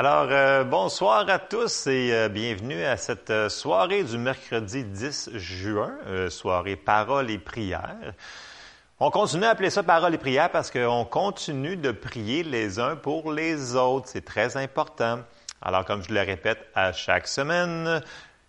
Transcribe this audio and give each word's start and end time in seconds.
Alors, 0.00 0.28
euh, 0.30 0.62
bonsoir 0.62 1.28
à 1.28 1.40
tous 1.40 1.88
et 1.88 2.12
euh, 2.12 2.28
bienvenue 2.28 2.84
à 2.84 2.96
cette 2.96 3.30
euh, 3.30 3.48
soirée 3.48 4.04
du 4.04 4.16
mercredi 4.16 4.84
10 4.84 5.30
juin, 5.34 5.90
soirée 6.28 6.76
Paroles 6.76 7.32
et 7.32 7.38
prières. 7.38 8.12
On 9.00 9.10
continue 9.10 9.44
à 9.44 9.50
appeler 9.50 9.70
ça 9.70 9.82
Paroles 9.82 10.14
et 10.14 10.18
prières 10.18 10.52
parce 10.52 10.70
qu'on 10.70 11.04
continue 11.04 11.76
de 11.76 11.90
prier 11.90 12.44
les 12.44 12.78
uns 12.78 12.94
pour 12.94 13.32
les 13.32 13.74
autres. 13.74 14.06
C'est 14.08 14.24
très 14.24 14.56
important. 14.56 15.18
Alors, 15.60 15.84
comme 15.84 16.04
je 16.04 16.14
le 16.14 16.20
répète 16.20 16.64
à 16.76 16.92
chaque 16.92 17.26
semaine, 17.26 18.00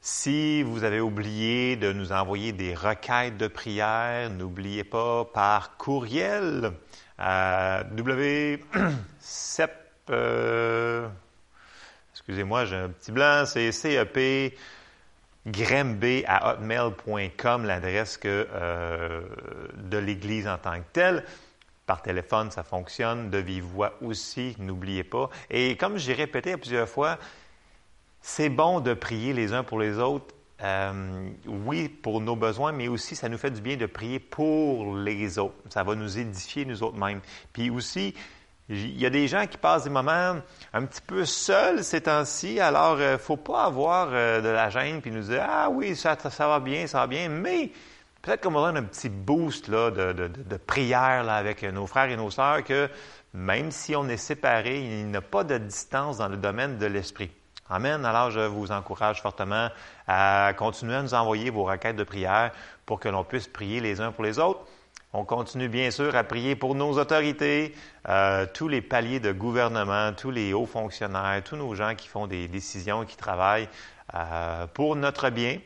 si 0.02 0.62
vous 0.62 0.84
avez 0.84 1.02
oublié 1.02 1.78
de 1.78 1.92
nous 1.92 2.12
envoyer 2.12 2.52
des 2.52 2.76
requêtes 2.76 3.38
de 3.38 3.48
prières, 3.48 4.30
n'oubliez 4.30 4.84
pas 4.84 5.26
par 5.26 5.78
courriel 5.78 6.74
à 7.18 7.82
w 7.96 8.60
excusez-moi, 12.30 12.66
j'ai 12.66 12.76
un 12.76 12.90
petit 12.90 13.12
blanc, 13.12 13.44
c'est 13.48 13.72
CEP 13.72 14.54
gremb 15.48 16.04
à 16.28 16.52
hotmail.com, 16.52 17.66
l'adresse 17.66 18.20
euh, 18.24 19.22
de 19.76 19.98
l'Église 19.98 20.48
en 20.48 20.60
tant 20.60 20.78
que 20.80 20.86
telle. 20.94 21.26
Par 21.88 22.04
téléphone, 22.04 22.52
ça 22.52 22.62
fonctionne. 22.62 23.32
De 23.32 23.40
vive 23.40 23.64
voix 23.64 23.96
aussi, 24.04 24.56
n'oubliez 24.60 25.04
pas. 25.04 25.32
Et 25.50 25.76
comme 25.76 25.98
j'ai 25.98 26.14
répété 26.14 26.56
plusieurs 26.56 26.88
fois, 26.88 27.18
c'est 28.22 28.50
bon 28.50 28.80
de 28.80 28.94
prier 28.94 29.34
les 29.34 29.54
uns 29.54 29.64
pour 29.64 29.80
les 29.80 29.98
autres. 29.98 30.36
Euh, 30.62 31.32
oui, 31.48 31.90
pour 31.90 32.22
nos 32.22 32.36
besoins, 32.36 32.74
mais 32.74 32.90
aussi 32.90 33.16
ça 33.16 33.28
nous 33.28 33.40
fait 33.40 33.50
du 33.50 33.62
bien 33.62 33.76
de 33.76 33.88
prier 33.88 34.20
pour 34.20 34.96
les 34.96 35.40
autres. 35.40 35.56
Ça 35.70 35.82
va 35.82 35.96
nous 35.96 36.20
édifier 36.20 36.66
nous 36.66 36.84
autres 36.84 37.00
mêmes. 37.00 37.22
Puis 37.54 37.72
aussi, 37.72 38.14
il 38.70 39.00
y 39.00 39.06
a 39.06 39.10
des 39.10 39.28
gens 39.28 39.48
qui 39.48 39.58
passent 39.58 39.84
des 39.84 39.90
moments 39.90 40.36
un 40.74 40.86
petit 40.86 41.02
peu 41.02 41.26
seuls 41.26 41.84
ces 41.84 42.02
temps-ci, 42.02 42.60
alors 42.60 42.98
il 43.00 43.04
euh, 43.04 43.14
ne 43.14 43.18
faut 43.18 43.38
pas 43.38 43.64
avoir 43.64 44.10
euh, 44.12 44.42
de 44.42 44.48
la 44.48 44.70
gêne 44.70 45.02
puis 45.02 45.12
nous 45.12 45.24
dire 45.24 45.44
Ah 45.48 45.70
oui, 45.72 45.96
ça, 45.96 46.16
va 46.40 46.60
bien, 46.60 46.86
ça 46.86 47.00
va 47.00 47.08
bien, 47.08 47.30
mais 47.30 47.72
peut-être 48.22 48.44
qu'on 48.44 48.52
va 48.52 48.68
donner 48.68 48.80
un 48.80 48.84
petit 48.84 49.10
boost 49.10 49.72
de, 49.72 50.58
prière 50.68 51.28
avec 51.30 51.64
nos 51.64 51.88
frères 51.88 52.12
et 52.12 52.16
nos 52.16 52.30
sœurs 52.30 52.64
que 52.64 52.90
même 53.34 53.72
si 53.72 53.96
on 53.96 54.08
est 54.08 54.18
séparés, 54.18 54.80
il 54.80 55.08
n'y 55.08 55.18
a 55.18 55.22
pas 55.22 55.44
de 55.44 55.58
distance 55.58 56.18
dans 56.18 56.28
le 56.28 56.38
domaine 56.38 56.78
de 56.78 56.86
l'esprit. 56.86 57.32
Amen. 57.72 58.04
Alors, 58.04 58.32
je 58.32 58.40
vous 58.40 58.72
encourage 58.72 59.22
fortement 59.22 59.70
à 60.08 60.54
continuer 60.58 60.96
à 60.96 61.04
nous 61.04 61.14
envoyer 61.14 61.52
vos 61.52 61.66
requêtes 61.66 61.96
de 61.96 62.04
prière 62.04 62.52
pour 62.88 63.00
que 63.00 63.10
l'on 63.10 63.24
puisse 63.24 63.48
prier 63.48 63.80
les 63.80 64.02
uns 64.02 64.12
pour 64.12 64.24
les 64.24 64.40
autres. 64.40 64.62
On 65.12 65.26
continue 65.26 65.70
bien 65.70 65.90
sûr 65.90 66.16
à 66.16 66.24
prier 66.24 66.56
pour 66.56 66.76
nos 66.76 67.00
autorités, 67.00 67.74
euh, 68.08 68.46
tous 68.54 68.68
les 68.68 68.80
paliers 68.82 69.20
de 69.20 69.32
gouvernement, 69.32 70.14
tous 70.14 70.30
les 70.30 70.54
hauts 70.54 70.68
fonctionnaires, 70.68 71.42
tous 71.44 71.56
nos 71.56 71.74
gens 71.74 71.96
qui 71.96 72.08
font 72.08 72.28
des 72.28 72.48
décisions, 72.48 73.06
qui 73.06 73.18
travaillent 73.18 73.70
euh, 74.14 74.68
pour 74.68 74.96
notre 74.96 75.32
bien. 75.32 75.58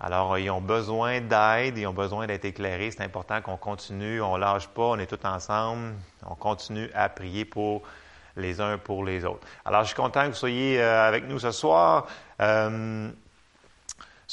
Alors, 0.00 0.36
ils 0.36 0.50
ont 0.50 0.60
besoin 0.60 1.20
d'aide, 1.20 1.78
ils 1.78 1.86
ont 1.86 1.92
besoin 1.92 2.26
d'être 2.26 2.44
éclairés. 2.44 2.90
C'est 2.90 3.04
important 3.04 3.40
qu'on 3.40 3.56
continue, 3.56 4.20
on 4.20 4.36
lâche 4.36 4.66
pas, 4.66 4.82
on 4.82 4.98
est 4.98 5.06
tous 5.06 5.24
ensemble. 5.24 5.94
On 6.28 6.34
continue 6.34 6.90
à 6.92 7.08
prier 7.08 7.44
pour 7.44 7.82
les 8.36 8.60
uns 8.60 8.78
pour 8.78 9.04
les 9.04 9.24
autres. 9.24 9.46
Alors, 9.64 9.82
je 9.82 9.86
suis 9.86 9.96
content 9.96 10.22
que 10.22 10.30
vous 10.30 10.34
soyez 10.34 10.82
euh, 10.82 11.06
avec 11.06 11.28
nous 11.28 11.38
ce 11.38 11.52
soir. 11.52 12.08
ce 12.40 13.10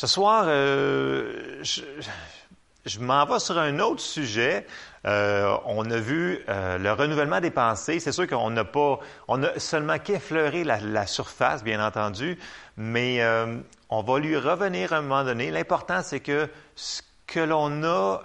soir, 0.07 0.45
je, 0.45 1.83
je 2.85 2.99
m'en 2.99 3.25
vais 3.25 3.39
sur 3.39 3.57
un 3.57 3.79
autre 3.79 4.01
sujet. 4.01 4.65
Euh, 5.05 5.55
on 5.65 5.89
a 5.89 5.97
vu 5.97 6.39
euh, 6.49 6.77
le 6.77 6.91
renouvellement 6.91 7.39
des 7.39 7.51
pensées. 7.51 7.99
C'est 7.99 8.11
sûr 8.11 8.27
qu'on 8.27 8.49
n'a 8.49 8.65
pas, 8.65 8.99
on 9.27 9.41
a 9.43 9.57
seulement 9.59 9.99
qu'effleuré 9.99 10.63
la, 10.63 11.07
surface, 11.07 11.63
bien 11.63 11.85
entendu, 11.85 12.37
mais 12.77 13.21
euh, 13.21 13.57
on 13.89 14.01
va 14.01 14.19
lui 14.19 14.37
revenir 14.37 14.93
à 14.93 14.97
un 14.97 15.01
moment 15.01 15.23
donné. 15.23 15.51
L'important, 15.51 16.01
c'est 16.03 16.19
que 16.19 16.49
ce 16.75 17.01
que 17.27 17.39
l'on 17.39 17.83
a 17.83 18.21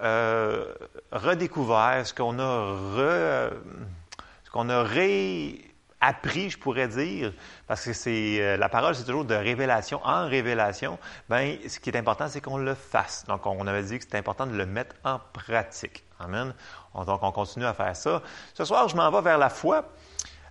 redécouvert, 1.12 2.04
ce 2.04 2.12
qu'on 2.12 2.38
a, 2.38 2.72
re, 2.72 3.52
ce 4.44 4.50
qu'on 4.50 4.68
a 4.68 4.82
ré, 4.82 5.67
appris, 6.00 6.50
je 6.50 6.58
pourrais 6.58 6.88
dire, 6.88 7.32
parce 7.66 7.84
que 7.84 7.92
c'est 7.92 8.40
euh, 8.40 8.56
la 8.56 8.68
parole, 8.68 8.94
c'est 8.94 9.04
toujours 9.04 9.24
de 9.24 9.34
révélation 9.34 10.00
en 10.04 10.28
révélation. 10.28 10.98
Ben, 11.28 11.56
ce 11.66 11.78
qui 11.80 11.90
est 11.90 11.96
important, 11.96 12.28
c'est 12.28 12.40
qu'on 12.40 12.58
le 12.58 12.74
fasse. 12.74 13.24
Donc, 13.26 13.46
on 13.46 13.66
avait 13.66 13.82
dit 13.82 13.98
que 13.98 14.04
c'était 14.04 14.18
important 14.18 14.46
de 14.46 14.56
le 14.56 14.66
mettre 14.66 14.94
en 15.04 15.20
pratique. 15.32 16.04
Amen. 16.20 16.54
Donc, 16.94 17.22
on 17.22 17.32
continue 17.32 17.66
à 17.66 17.74
faire 17.74 17.94
ça. 17.94 18.22
Ce 18.54 18.64
soir, 18.64 18.88
je 18.88 18.96
m'en 18.96 19.10
vais 19.10 19.22
vers 19.22 19.38
la 19.38 19.48
foi. 19.50 19.84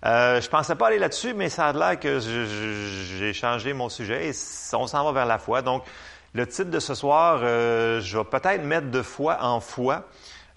Euh, 0.06 0.40
je 0.40 0.50
pensais 0.50 0.76
pas 0.76 0.88
aller 0.88 1.00
là-dessus, 1.00 1.34
mais 1.34 1.50
ça 1.50 1.68
a 1.68 1.74
l'air 1.74 2.00
que 2.00 2.20
j'ai 2.20 3.34
changé 3.34 3.74
mon 3.74 3.90
sujet 3.90 4.30
et 4.30 4.32
on 4.74 4.88
s'en 4.88 5.04
va 5.04 5.12
vers 5.12 5.26
la 5.26 5.40
foi. 5.40 5.62
Donc, 5.62 5.84
le 6.34 6.46
titre 6.46 6.70
de 6.70 6.80
ce 6.80 6.94
soir, 6.94 7.40
euh, 7.42 8.00
je 8.02 8.18
vais 8.18 8.24
peut-être 8.24 8.64
mettre 8.64 8.92
de 8.92 9.02
foi 9.02 9.38
en 9.42 9.60
foi. 9.60 10.06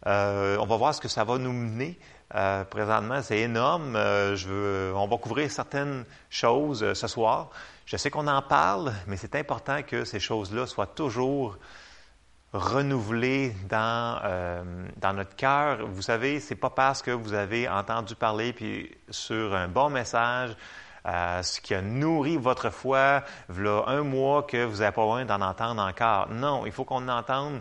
Euh, 0.07 0.57
on 0.59 0.67
va 0.67 0.77
voir 0.77 0.95
ce 0.95 1.01
que 1.01 1.09
ça 1.09 1.25
va 1.25 1.39
nous 1.39 1.53
mener. 1.53 1.99
Euh, 2.35 2.65
présentement, 2.65 3.23
c'est 3.23 3.41
énorme. 3.41 3.95
Euh, 3.97 4.93
on 4.95 5.09
va 5.09 5.17
couvrir 5.17 5.51
certaines 5.51 6.05
choses 6.29 6.83
euh, 6.83 6.95
ce 6.95 7.09
soir. 7.09 7.51
Je 7.87 7.97
sais 7.97 8.11
qu'on 8.11 8.29
en 8.29 8.43
parle, 8.43 8.93
mais 9.09 9.17
c'est 9.17 9.35
important 9.35 9.83
que 9.83 10.05
ces 10.05 10.21
choses-là 10.21 10.67
soient 10.67 10.87
toujours 10.87 11.57
renouvelées 12.53 13.55
dans, 13.69 14.21
dans 14.97 15.13
notre 15.13 15.37
cœur. 15.37 15.87
Vous 15.87 16.03
savez, 16.03 16.41
c'est 16.41 16.57
pas 16.57 16.71
parce 16.71 17.01
que 17.01 17.13
vous 17.13 17.33
avez 17.33 17.69
entendu 17.69 18.17
parler 18.17 18.53
puis 18.53 18.91
sur 19.09 19.55
un 19.55 19.69
bon 19.69 19.89
message, 19.89 20.57
ce 21.05 21.61
qui 21.61 21.75
a 21.75 21.83
nourri 21.83 22.37
votre 22.37 22.71
foi, 22.71 23.23
voilà 23.49 23.85
un 23.87 24.03
mois 24.03 24.43
que 24.43 24.65
vous 24.65 24.79
n'avez 24.79 24.93
pas 24.93 25.03
besoin 25.03 25.25
d'en 25.25 25.41
entendre 25.41 25.81
encore. 25.83 26.29
Non, 26.29 26.67
il 26.67 26.73
faut 26.73 26.85
qu'on 26.85 27.09
entende 27.09 27.61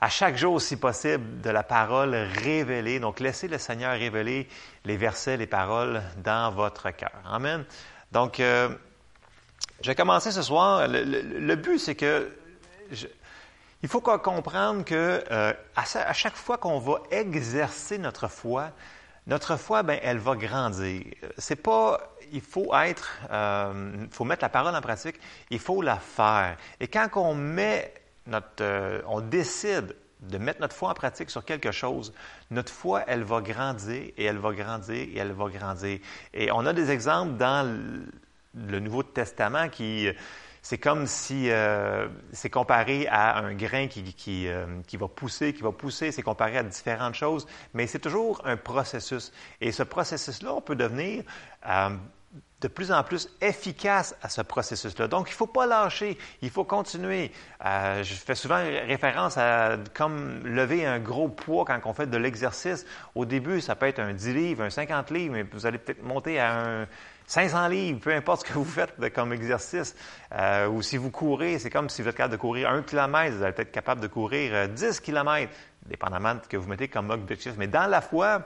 à 0.00 0.08
chaque 0.08 0.36
jour, 0.36 0.60
si 0.60 0.76
possible, 0.76 1.40
de 1.40 1.50
la 1.50 1.62
parole 1.62 2.14
révélée. 2.14 3.00
Donc, 3.00 3.20
laissez 3.20 3.48
le 3.48 3.58
Seigneur 3.58 3.92
révéler 3.92 4.48
les 4.84 4.96
versets, 4.96 5.36
les 5.36 5.46
paroles 5.46 6.02
dans 6.22 6.52
votre 6.52 6.90
cœur. 6.90 7.12
Amen. 7.24 7.64
Donc, 8.12 8.40
euh, 8.40 8.68
je 9.80 9.88
vais 9.88 9.94
commencer 9.94 10.32
ce 10.32 10.42
soir. 10.42 10.86
Le, 10.88 11.54
but, 11.54 11.78
c'est 11.78 11.94
que 11.94 12.30
il 13.82 13.88
faut 13.88 14.00
qu'on 14.00 14.18
comprenne 14.18 14.84
que 14.84 15.24
euh, 15.30 15.52
à, 15.74 16.12
chaque 16.12 16.36
fois 16.36 16.58
qu'on 16.58 16.78
va 16.78 17.02
exercer 17.10 17.98
notre 17.98 18.28
foi, 18.28 18.70
notre 19.26 19.56
foi, 19.56 19.82
ben, 19.82 19.98
elle 20.02 20.18
va 20.18 20.34
grandir. 20.36 21.02
C'est 21.36 21.56
pas, 21.56 22.00
il 22.32 22.40
faut 22.40 22.74
être, 22.74 23.18
euh, 23.30 24.06
faut 24.10 24.24
mettre 24.24 24.44
la 24.44 24.48
parole 24.48 24.74
en 24.74 24.80
pratique, 24.80 25.16
il 25.50 25.58
faut 25.58 25.82
la 25.82 25.96
faire. 25.96 26.56
Et 26.80 26.88
quand 26.88 27.08
on 27.16 27.34
met 27.34 27.92
euh, 28.60 29.00
on 29.06 29.20
décide 29.20 29.94
de 30.20 30.38
mettre 30.38 30.60
notre 30.60 30.74
foi 30.74 30.90
en 30.90 30.94
pratique 30.94 31.30
sur 31.30 31.44
quelque 31.44 31.72
chose, 31.72 32.12
notre 32.50 32.72
foi, 32.72 33.04
elle 33.06 33.22
va 33.22 33.40
grandir 33.40 34.10
et 34.16 34.24
elle 34.24 34.38
va 34.38 34.52
grandir 34.52 34.96
et 34.96 35.16
elle 35.16 35.32
va 35.32 35.48
grandir. 35.48 35.98
Et 36.32 36.50
on 36.50 36.64
a 36.66 36.72
des 36.72 36.90
exemples 36.90 37.36
dans 37.36 37.78
le 38.54 38.80
Nouveau 38.80 39.02
Testament 39.02 39.68
qui, 39.68 40.08
c'est 40.68 40.78
comme 40.78 41.06
si 41.06 41.48
euh, 41.48 42.08
c'est 42.32 42.50
comparé 42.50 43.06
à 43.06 43.38
un 43.38 43.54
grain 43.54 43.86
qui, 43.86 44.02
qui, 44.02 44.48
euh, 44.48 44.66
qui, 44.88 44.96
va 44.96 45.06
pousser, 45.06 45.52
qui 45.52 45.62
va 45.62 45.70
pousser, 45.70 46.10
c'est 46.10 46.22
comparé 46.22 46.58
à 46.58 46.64
différentes 46.64 47.14
choses, 47.14 47.46
mais 47.72 47.86
c'est 47.86 48.00
toujours 48.00 48.42
un 48.44 48.56
processus. 48.56 49.32
Et 49.60 49.70
ce 49.70 49.84
processus-là, 49.84 50.54
on 50.54 50.60
peut 50.60 50.74
devenir 50.74 51.22
de 52.60 52.68
plus 52.68 52.90
en 52.90 53.02
plus 53.02 53.28
efficace 53.42 54.16
à 54.22 54.30
ce 54.30 54.40
processus-là. 54.40 55.08
Donc, 55.08 55.28
il 55.28 55.32
ne 55.32 55.36
faut 55.36 55.46
pas 55.46 55.66
lâcher, 55.66 56.16
il 56.40 56.50
faut 56.50 56.64
continuer. 56.64 57.30
Euh, 57.64 58.02
je 58.02 58.14
fais 58.14 58.34
souvent 58.34 58.56
référence 58.56 59.36
à 59.36 59.76
comme 59.94 60.46
lever 60.46 60.86
un 60.86 60.98
gros 60.98 61.28
poids 61.28 61.66
quand 61.66 61.78
on 61.84 61.92
fait 61.92 62.06
de 62.06 62.16
l'exercice. 62.16 62.86
Au 63.14 63.26
début, 63.26 63.60
ça 63.60 63.76
peut 63.76 63.86
être 63.86 63.98
un 63.98 64.14
10 64.14 64.32
livres, 64.32 64.62
un 64.64 64.70
50 64.70 65.10
livres, 65.10 65.34
mais 65.34 65.42
vous 65.42 65.66
allez 65.66 65.76
peut-être 65.76 66.02
monter 66.02 66.40
à 66.40 66.58
un 66.58 66.86
500 67.26 67.68
livres, 67.68 68.00
peu 68.00 68.14
importe 68.14 68.46
ce 68.46 68.52
que 68.52 68.58
vous 68.58 68.64
faites 68.64 69.12
comme 69.12 69.32
exercice. 69.34 69.94
Euh, 70.32 70.68
ou 70.68 70.80
si 70.80 70.96
vous 70.96 71.10
courez, 71.10 71.58
c'est 71.58 71.70
comme 71.70 71.90
si 71.90 72.00
vous 72.00 72.08
êtes 72.08 72.16
capable 72.16 72.32
de 72.32 72.40
courir 72.40 72.70
un 72.70 72.82
kilomètre, 72.82 73.36
vous 73.36 73.42
allez 73.42 73.54
être 73.58 73.72
capable 73.72 74.00
de 74.00 74.06
courir 74.06 74.68
10 74.68 74.84
euh, 74.84 74.92
kilomètres, 75.02 75.52
dépendamment 75.86 76.36
de 76.36 76.40
ce 76.42 76.48
que 76.48 76.56
vous 76.56 76.68
mettez 76.68 76.88
comme 76.88 77.10
objectif. 77.10 77.52
Mais 77.58 77.66
dans 77.66 77.86
la 77.86 78.00
foi, 78.00 78.42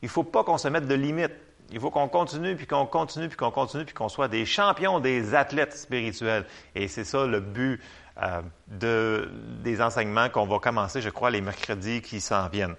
il 0.00 0.06
ne 0.06 0.10
faut 0.10 0.24
pas 0.24 0.42
qu'on 0.42 0.58
se 0.58 0.68
mette 0.68 0.86
de 0.86 0.94
limites. 0.94 1.32
Il 1.72 1.80
faut 1.80 1.90
qu'on 1.90 2.08
continue, 2.08 2.54
puis 2.54 2.66
qu'on 2.66 2.84
continue, 2.84 3.28
puis 3.28 3.36
qu'on 3.36 3.50
continue, 3.50 3.84
puis 3.84 3.94
qu'on 3.94 4.10
soit 4.10 4.28
des 4.28 4.44
champions 4.44 5.00
des 5.00 5.34
athlètes 5.34 5.74
spirituels. 5.74 6.44
Et 6.74 6.86
c'est 6.86 7.04
ça 7.04 7.26
le 7.26 7.40
but 7.40 7.80
euh, 8.22 8.42
de, 8.68 9.30
des 9.64 9.80
enseignements 9.80 10.28
qu'on 10.28 10.46
va 10.46 10.58
commencer, 10.58 11.00
je 11.00 11.08
crois, 11.08 11.30
les 11.30 11.40
mercredis 11.40 12.02
qui 12.02 12.20
s'en 12.20 12.48
viennent. 12.48 12.76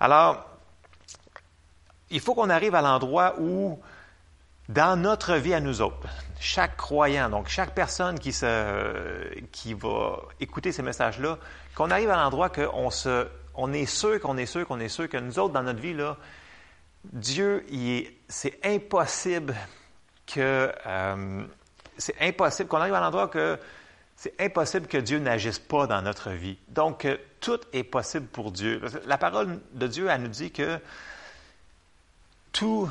Alors, 0.00 0.44
il 2.10 2.18
faut 2.18 2.34
qu'on 2.34 2.50
arrive 2.50 2.74
à 2.74 2.82
l'endroit 2.82 3.36
où, 3.38 3.80
dans 4.68 5.00
notre 5.00 5.34
vie 5.34 5.54
à 5.54 5.60
nous 5.60 5.80
autres, 5.80 6.08
chaque 6.40 6.76
croyant, 6.76 7.30
donc 7.30 7.46
chaque 7.46 7.74
personne 7.74 8.18
qui, 8.18 8.32
va 9.74 10.16
écouter 10.40 10.72
ces 10.72 10.82
messages-là, 10.82 11.38
qu'on 11.76 11.92
arrive 11.92 12.10
à 12.10 12.16
l'endroit 12.16 12.50
qu'on 12.50 12.90
on 13.54 13.72
est 13.72 13.86
sûr, 13.86 14.20
qu'on 14.20 14.36
est 14.36 14.46
sûr, 14.46 14.66
qu'on 14.66 14.80
est 14.80 14.88
sûr 14.88 15.08
que 15.08 15.16
nous 15.16 15.38
autres, 15.38 15.52
dans 15.54 15.62
notre 15.62 15.80
vie, 15.80 15.94
là, 15.94 16.16
Dieu, 17.04 17.64
c'est 18.28 18.58
impossible 18.64 19.54
que 20.26 20.72
euh, 20.86 21.44
c'est 21.98 22.14
impossible, 22.20 22.68
qu'on 22.68 22.78
arrive 22.78 22.94
à 22.94 23.00
l'endroit 23.00 23.28
que 23.28 23.58
c'est 24.16 24.40
impossible 24.40 24.86
que 24.86 24.98
Dieu 24.98 25.18
n'agisse 25.18 25.58
pas 25.58 25.86
dans 25.86 26.00
notre 26.00 26.30
vie. 26.30 26.56
Donc, 26.68 27.04
euh, 27.04 27.16
tout 27.40 27.58
est 27.72 27.82
possible 27.82 28.26
pour 28.26 28.52
Dieu. 28.52 28.80
La 29.06 29.18
parole 29.18 29.60
de 29.72 29.86
Dieu, 29.86 30.06
elle 30.08 30.22
nous 30.22 30.28
dit 30.28 30.52
que 30.52 30.78
tout, 32.52 32.88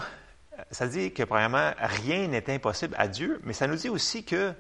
ça 0.72 0.88
dit 0.88 1.14
que 1.14 1.24
premièrement, 1.24 1.72
rien 1.78 2.28
n'est 2.28 2.54
impossible 2.54 2.96
à 2.98 3.08
Dieu, 3.08 3.40
mais 3.44 3.54
ça 3.54 3.68
nous 3.68 3.76
dit 3.76 3.90
aussi 3.90 4.26
que 4.26 4.54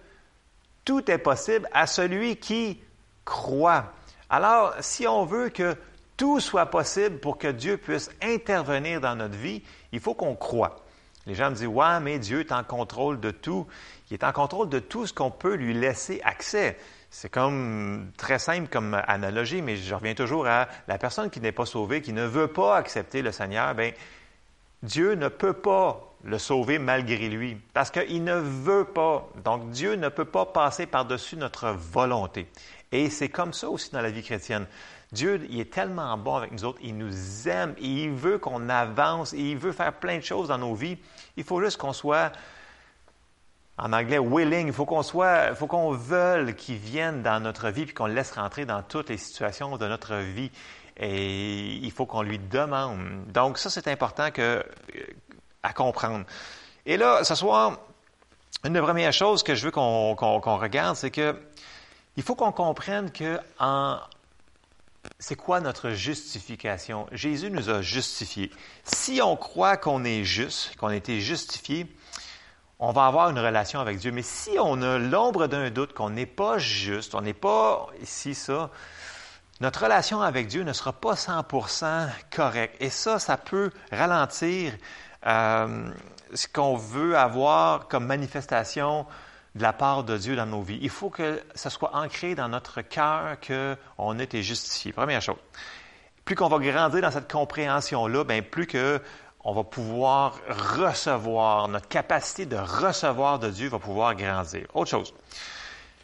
tout 0.86 1.12
est 1.12 1.18
possible 1.18 1.68
à 1.74 1.88
celui 1.88 2.38
qui 2.38 2.81
croit. 3.25 3.92
Alors, 4.30 4.74
si 4.80 5.06
on 5.07 5.25
veut 5.25 5.50
que 5.50 5.75
tout 6.22 6.40
soit 6.40 6.68
possible 6.68 7.18
pour 7.18 7.40
que 7.40 7.48
Dieu 7.48 7.78
puisse 7.78 8.12
intervenir 8.22 9.02
dans 9.02 9.16
notre 9.16 9.36
vie, 9.36 9.64
il 9.92 10.00
faut 10.00 10.14
qu'on 10.14 10.36
croit. 10.36 10.86
Les 11.26 11.34
gens 11.34 11.50
me 11.50 11.56
disent, 11.56 11.66
ouais, 11.66 12.00
mais 12.00 12.20
Dieu 12.20 12.42
est 12.42 12.52
en 12.52 12.64
contrôle 12.64 13.20
de 13.20 13.32
tout. 13.32 13.66
Il 14.12 14.14
est 14.14 14.24
en 14.24 14.32
contrôle 14.32 14.70
de 14.70 14.78
tout 14.78 15.08
ce 15.08 15.14
qu'on 15.14 15.32
peut 15.32 15.56
lui 15.56 15.74
laisser 15.74 16.22
accès. 16.24 16.78
C'est 17.10 17.32
comme 17.32 18.12
très 18.18 18.38
simple 18.38 18.70
comme 18.70 19.02
analogie, 19.08 19.64
mais 19.64 19.78
je 19.78 19.96
reviens 19.96 20.14
toujours 20.14 20.46
à 20.46 20.68
la 20.88 21.00
personne 21.00 21.32
qui 21.32 21.42
n'est 21.42 21.52
pas 21.52 21.66
sauvée, 21.66 22.04
qui 22.04 22.14
ne 22.14 22.26
veut 22.26 22.50
pas 22.50 22.78
accepter 22.78 23.24
le 23.24 23.32
Seigneur. 23.32 23.74
Bien, 23.74 23.90
Dieu 24.84 25.16
ne 25.16 25.28
peut 25.28 25.54
pas 25.54 26.14
le 26.24 26.38
sauver 26.38 26.78
malgré 26.78 27.30
lui, 27.30 27.58
parce 27.74 27.90
qu'il 27.90 28.24
ne 28.24 28.36
veut 28.36 28.86
pas. 28.86 29.28
Donc 29.44 29.72
Dieu 29.72 29.96
ne 29.96 30.10
peut 30.10 30.26
pas 30.26 30.46
passer 30.46 30.86
par-dessus 30.86 31.36
notre 31.36 31.72
volonté. 31.72 32.48
Et 32.92 33.10
c'est 33.10 33.30
comme 33.30 33.54
ça 33.54 33.70
aussi 33.70 33.90
dans 33.90 34.02
la 34.02 34.12
vie 34.12 34.22
chrétienne. 34.22 34.68
Dieu, 35.12 35.46
il 35.50 35.60
est 35.60 35.74
tellement 35.74 36.18
bon 36.18 36.36
avec 36.36 36.54
nous 36.54 36.63
autres, 36.63 36.80
il 36.81 36.98
nous 36.98 37.50
aime, 37.50 37.75
il 37.80 38.12
veut 38.12 38.38
qu'on 38.38 38.69
avance, 38.69 39.34
il 39.34 39.58
veut 39.58 39.74
faire 39.74 39.92
plein 39.92 40.18
de 40.18 40.24
choses 40.24 40.48
dans 40.48 40.58
nos 40.58 40.74
vies. 40.74 40.98
Il 41.36 41.44
faut 41.44 41.62
juste 41.62 41.75
qu'on 41.75 41.92
soit, 41.92 42.31
en 43.78 43.92
anglais, 43.92 44.19
willing, 44.19 44.68
il 44.68 44.74
faut 44.74 44.86
qu'on 44.86 45.04
soit, 45.04 45.54
faut 45.54 45.68
qu'on 45.68 45.92
veuille 45.92 46.56
qu'il 46.56 46.78
vienne 46.78 47.24
dans 47.24 47.42
notre 47.42 47.69
vie 47.69 47.86
puis 47.86 47.94
qu'on 47.94 48.08
le 48.08 48.13
laisse 48.13 48.31
rentrer 48.31 48.66
dans 48.66 48.84
toutes 48.84 49.10
les 49.10 49.18
situations 49.18 49.75
de 49.75 49.86
notre 49.86 50.16
vie. 50.16 50.50
Et 50.96 51.74
il 51.75 51.92
faut 51.92 52.06
qu'on 52.06 52.22
lui 52.22 52.40
demande. 52.40 53.25
Donc, 53.34 53.58
ça, 53.58 53.69
c'est 53.69 53.90
important 53.90 54.30
euh, 54.40 54.63
à 55.62 55.74
comprendre. 55.74 56.25
Et 56.86 56.96
là, 56.96 57.25
ce 57.25 57.36
soir, 57.36 57.80
une 58.63 58.74
des 58.74 58.81
premières 58.81 59.12
choses 59.12 59.44
que 59.44 59.56
je 59.56 59.66
veux 59.66 59.72
qu'on 59.72 60.16
regarde, 60.16 60.96
c'est 60.96 61.12
que 61.12 61.36
il 62.16 62.24
faut 62.24 62.36
qu'on 62.36 62.52
comprenne 62.52 63.12
que 63.12 63.40
en, 63.60 63.98
c'est 65.19 65.36
quoi 65.36 65.62
notre 65.62 65.92
justification? 65.92 67.07
Jésus 67.12 67.50
nous 67.50 67.69
a 67.69 67.81
justifiés. 67.81 68.51
Si 68.83 69.21
on 69.21 69.36
croit 69.36 69.77
qu'on 69.77 70.03
est 70.03 70.24
juste, 70.24 70.75
qu'on 70.77 70.88
a 70.88 70.95
été 70.95 71.21
justifié, 71.21 71.88
on 72.80 72.92
va 72.92 73.06
avoir 73.06 73.30
une 73.30 73.39
relation 73.39 73.80
avec 73.80 73.98
Dieu. 74.00 74.12
Mais 74.12 74.24
si 74.24 74.51
on 74.59 74.81
a 74.81 74.98
l'ombre 74.98 75.48
d'un 75.48 75.69
doute 75.69 75.94
qu'on 75.94 76.09
n'est 76.09 76.25
pas 76.25 76.57
juste, 76.57 77.13
on 77.15 77.21
n'est 77.21 77.33
pas 77.33 77.88
ici, 78.01 78.33
ça, 78.33 78.71
notre 79.59 79.83
relation 79.83 80.21
avec 80.21 80.48
Dieu 80.48 80.63
ne 80.63 80.74
sera 80.74 80.92
pas 80.92 81.13
100% 81.13 82.09
correcte. 82.36 82.75
Et 82.80 82.89
ça, 82.89 83.19
ça 83.19 83.38
peut 83.38 83.69
ralentir 83.92 84.74
euh, 85.27 85.92
ce 86.33 86.48
qu'on 86.48 86.75
veut 86.75 87.15
avoir 87.15 87.88
comme 87.88 88.07
manifestation 88.07 89.06
de 89.56 89.62
la 89.62 89.74
part 89.74 90.03
de 90.03 90.18
Dieu 90.18 90.36
dans 90.36 90.45
nos 90.45 90.62
vies. 90.62 90.80
Il 90.81 90.89
faut 90.89 91.09
que 91.09 91.42
ça 91.56 91.69
soit 91.69 91.95
ancré 91.95 92.36
dans 92.36 92.48
notre 92.48 92.81
cœur 92.81 93.38
qu'on 93.39 94.19
a 94.19 94.24
été 94.24 94.44
justifié. 94.44 94.94
Première 94.94 95.21
chose. 95.21 95.38
Plus 96.24 96.36
qu'on 96.36 96.48
va 96.48 96.59
grandir 96.59 97.01
dans 97.01 97.12
cette 97.12 97.31
compréhension-là, 97.31 98.24
bien 98.24 98.42
plus 98.42 98.68
que 98.68 99.01
on 99.44 99.53
va 99.53 99.63
pouvoir 99.63 100.39
recevoir, 100.50 101.68
notre 101.68 101.88
capacité 101.88 102.45
de 102.45 102.57
recevoir 102.57 103.39
de 103.39 103.50
Dieu 103.50 103.69
va 103.69 103.80
pouvoir 103.80 104.15
grandir. 104.15 104.68
Autre 104.75 104.92
chose. 104.92 105.13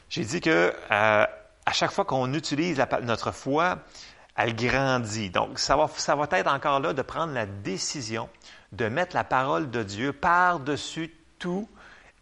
J'ai 0.10 0.26
dit 0.26 0.42
que 0.42 0.74
euh, 0.92 1.26
à 1.66 1.72
chaque 1.72 1.92
fois 1.92 2.04
qu'on 2.04 2.34
utilise 2.34 2.84
notre 3.04 3.32
foi, 3.32 3.78
elle 4.36 4.56
grandit. 4.56 5.30
Donc, 5.30 5.60
ça 5.60 5.76
va, 5.76 5.90
ça 5.98 6.16
va 6.16 6.28
être 6.32 6.48
encore 6.48 6.80
là 6.80 6.94
de 6.94 7.02
prendre 7.02 7.34
la 7.34 7.46
décision 7.46 8.30
de 8.72 8.88
mettre 8.88 9.16
la 9.16 9.24
parole 9.24 9.70
de 9.70 9.84
Dieu 9.84 10.14
par-dessus 10.14 11.14
tout 11.40 11.68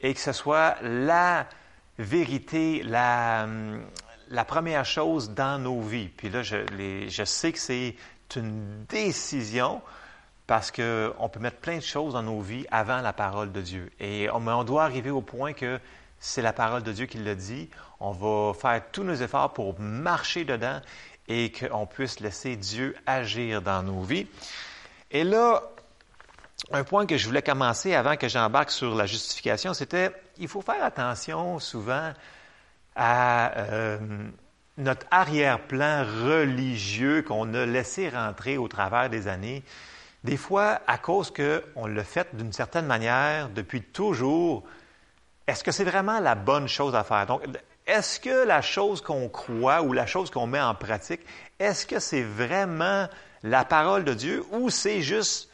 et 0.01 0.13
que 0.13 0.19
ce 0.19 0.31
soit 0.31 0.75
la 0.81 1.47
vérité, 1.97 2.83
la, 2.83 3.47
première 4.47 4.85
chose 4.85 5.31
dans 5.31 5.59
nos 5.59 5.81
vies. 5.81 6.09
Puis 6.09 6.29
là, 6.29 6.43
je, 6.43 6.57
je 7.07 7.23
sais 7.23 7.51
que 7.51 7.59
c'est 7.59 7.95
une 8.35 8.85
décision 8.89 9.81
parce 10.47 10.71
qu'on 10.71 11.29
peut 11.29 11.39
mettre 11.39 11.57
plein 11.57 11.77
de 11.77 11.83
choses 11.83 12.13
dans 12.13 12.23
nos 12.23 12.41
vies 12.41 12.65
avant 12.71 13.01
la 13.01 13.13
parole 13.13 13.51
de 13.51 13.61
Dieu. 13.61 13.91
Et 13.99 14.29
on, 14.31 14.45
on 14.47 14.63
doit 14.63 14.83
arriver 14.83 15.09
au 15.09 15.21
point 15.21 15.53
que 15.53 15.79
c'est 16.19 16.41
la 16.41 16.53
parole 16.53 16.83
de 16.83 16.91
Dieu 16.91 17.05
qui 17.05 17.17
le 17.17 17.35
dit. 17.35 17.69
On 17.99 18.11
va 18.11 18.53
faire 18.53 18.81
tous 18.91 19.03
nos 19.03 19.15
efforts 19.15 19.53
pour 19.53 19.79
marcher 19.79 20.45
dedans 20.45 20.81
et 21.27 21.51
qu'on 21.51 21.85
puisse 21.87 22.19
laisser 22.19 22.55
Dieu 22.55 22.95
agir 23.05 23.61
dans 23.61 23.81
nos 23.81 24.01
vies. 24.01 24.27
Et 25.11 25.23
là, 25.23 25.63
un 26.71 26.83
point 26.83 27.05
que 27.05 27.17
je 27.17 27.27
voulais 27.27 27.41
commencer 27.41 27.93
avant 27.93 28.15
que 28.15 28.27
j'embarque 28.27 28.71
sur 28.71 28.95
la 28.95 29.05
justification, 29.05 29.73
c'était 29.73 30.11
il 30.37 30.47
faut 30.47 30.61
faire 30.61 30.83
attention 30.83 31.59
souvent 31.59 32.11
à 32.95 33.57
euh, 33.57 33.97
notre 34.77 35.05
arrière-plan 35.11 36.03
religieux 36.03 37.21
qu'on 37.21 37.53
a 37.53 37.65
laissé 37.65 38.09
rentrer 38.09 38.57
au 38.57 38.67
travers 38.67 39.09
des 39.09 39.27
années. 39.27 39.63
Des 40.23 40.37
fois, 40.37 40.79
à 40.87 40.97
cause 40.97 41.31
qu'on 41.31 41.85
l'a 41.85 42.03
fait 42.03 42.35
d'une 42.35 42.51
certaine 42.51 42.87
manière 42.87 43.49
depuis 43.49 43.81
toujours, 43.81 44.63
est-ce 45.47 45.63
que 45.63 45.71
c'est 45.71 45.83
vraiment 45.83 46.19
la 46.19 46.35
bonne 46.35 46.67
chose 46.67 46.95
à 46.95 47.03
faire? 47.03 47.27
Donc, 47.27 47.43
est-ce 47.85 48.19
que 48.19 48.45
la 48.45 48.61
chose 48.61 49.01
qu'on 49.01 49.29
croit 49.29 49.83
ou 49.83 49.93
la 49.93 50.07
chose 50.07 50.31
qu'on 50.31 50.47
met 50.47 50.59
en 50.59 50.73
pratique, 50.73 51.21
est-ce 51.59 51.85
que 51.85 51.99
c'est 51.99 52.23
vraiment 52.23 53.07
la 53.43 53.63
parole 53.63 54.03
de 54.03 54.15
Dieu 54.15 54.43
ou 54.51 54.71
c'est 54.71 55.03
juste 55.03 55.49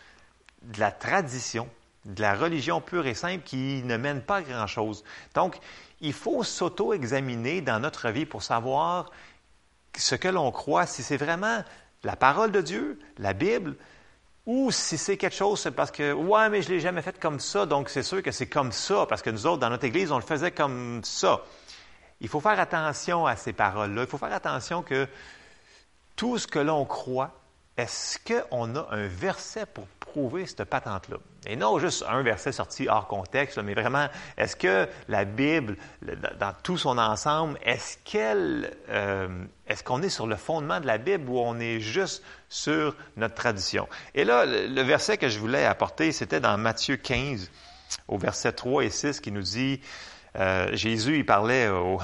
de 0.61 0.79
la 0.79 0.91
tradition, 0.91 1.67
de 2.05 2.21
la 2.21 2.33
religion 2.33 2.81
pure 2.81 3.07
et 3.07 3.13
simple 3.13 3.43
qui 3.43 3.83
ne 3.83 3.97
mène 3.97 4.21
pas 4.21 4.37
à 4.37 4.41
grand-chose. 4.41 5.03
Donc, 5.33 5.57
il 6.01 6.13
faut 6.13 6.43
s'auto-examiner 6.43 7.61
dans 7.61 7.79
notre 7.79 8.09
vie 8.09 8.25
pour 8.25 8.43
savoir 8.43 9.11
ce 9.97 10.15
que 10.15 10.27
l'on 10.27 10.51
croit, 10.51 10.85
si 10.85 11.03
c'est 11.03 11.17
vraiment 11.17 11.63
la 12.03 12.15
parole 12.15 12.51
de 12.51 12.61
Dieu, 12.61 12.99
la 13.17 13.33
Bible, 13.33 13.75
ou 14.45 14.71
si 14.71 14.97
c'est 14.97 15.17
quelque 15.17 15.35
chose, 15.35 15.69
parce 15.75 15.91
que, 15.91 16.13
ouais, 16.13 16.49
mais 16.49 16.61
je 16.61 16.69
ne 16.69 16.73
l'ai 16.75 16.79
jamais 16.79 17.01
fait 17.03 17.19
comme 17.19 17.39
ça, 17.39 17.65
donc 17.65 17.89
c'est 17.89 18.03
sûr 18.03 18.23
que 18.23 18.31
c'est 18.31 18.47
comme 18.47 18.71
ça, 18.71 19.05
parce 19.07 19.21
que 19.21 19.29
nous 19.29 19.45
autres, 19.45 19.59
dans 19.59 19.69
notre 19.69 19.85
Église, 19.85 20.11
on 20.11 20.17
le 20.17 20.23
faisait 20.23 20.51
comme 20.51 21.01
ça. 21.03 21.41
Il 22.21 22.27
faut 22.27 22.39
faire 22.39 22.59
attention 22.59 23.25
à 23.25 23.35
ces 23.35 23.53
paroles-là. 23.53 24.03
Il 24.03 24.07
faut 24.07 24.17
faire 24.17 24.33
attention 24.33 24.83
que 24.83 25.07
tout 26.15 26.37
ce 26.37 26.47
que 26.47 26.59
l'on 26.59 26.85
croit, 26.85 27.31
est-ce 27.81 28.19
qu'on 28.19 28.75
a 28.75 28.87
un 28.91 29.07
verset 29.07 29.65
pour 29.65 29.87
prouver 29.99 30.45
cette 30.45 30.65
patente-là? 30.65 31.17
Et 31.47 31.55
non 31.55 31.79
juste 31.79 32.05
un 32.07 32.21
verset 32.21 32.51
sorti 32.51 32.87
hors 32.87 33.07
contexte, 33.07 33.57
mais 33.57 33.73
vraiment, 33.73 34.07
est-ce 34.37 34.55
que 34.55 34.87
la 35.07 35.25
Bible, 35.25 35.77
dans 36.39 36.53
tout 36.61 36.77
son 36.77 36.99
ensemble, 36.99 37.57
euh, 38.13 39.45
est-ce 39.67 39.83
qu'on 39.83 40.03
est 40.03 40.09
sur 40.09 40.27
le 40.27 40.35
fondement 40.35 40.79
de 40.79 40.85
la 40.85 40.99
Bible 40.99 41.27
ou 41.29 41.39
on 41.39 41.59
est 41.59 41.79
juste 41.79 42.23
sur 42.49 42.95
notre 43.17 43.33
tradition? 43.33 43.87
Et 44.13 44.25
là, 44.25 44.45
le 44.45 44.81
verset 44.83 45.17
que 45.17 45.29
je 45.29 45.39
voulais 45.39 45.65
apporter, 45.65 46.11
c'était 46.11 46.39
dans 46.39 46.57
Matthieu 46.57 46.97
15, 46.97 47.49
au 48.07 48.19
verset 48.19 48.51
3 48.51 48.83
et 48.83 48.89
6, 48.91 49.19
qui 49.21 49.31
nous 49.31 49.41
dit, 49.41 49.81
euh, 50.35 50.69
Jésus, 50.73 51.17
il 51.17 51.25
parlait 51.25 51.69
aux, 51.69 51.99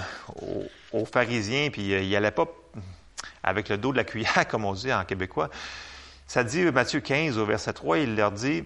aux 0.91 1.05
pharisiens, 1.05 1.69
puis 1.69 1.89
il 1.89 2.09
n'allait 2.09 2.31
pas 2.31 2.47
avec 3.43 3.69
le 3.69 3.77
dos 3.77 3.91
de 3.91 3.97
la 3.97 4.03
cuillère, 4.03 4.47
comme 4.49 4.65
on 4.65 4.73
dit 4.73 4.93
en 4.93 5.05
québécois. 5.05 5.49
Ça 6.27 6.43
dit, 6.43 6.63
Matthieu 6.65 6.99
15, 6.99 7.37
au 7.37 7.45
verset 7.45 7.73
3, 7.73 7.99
il 7.99 8.15
leur 8.15 8.31
dit, 8.31 8.63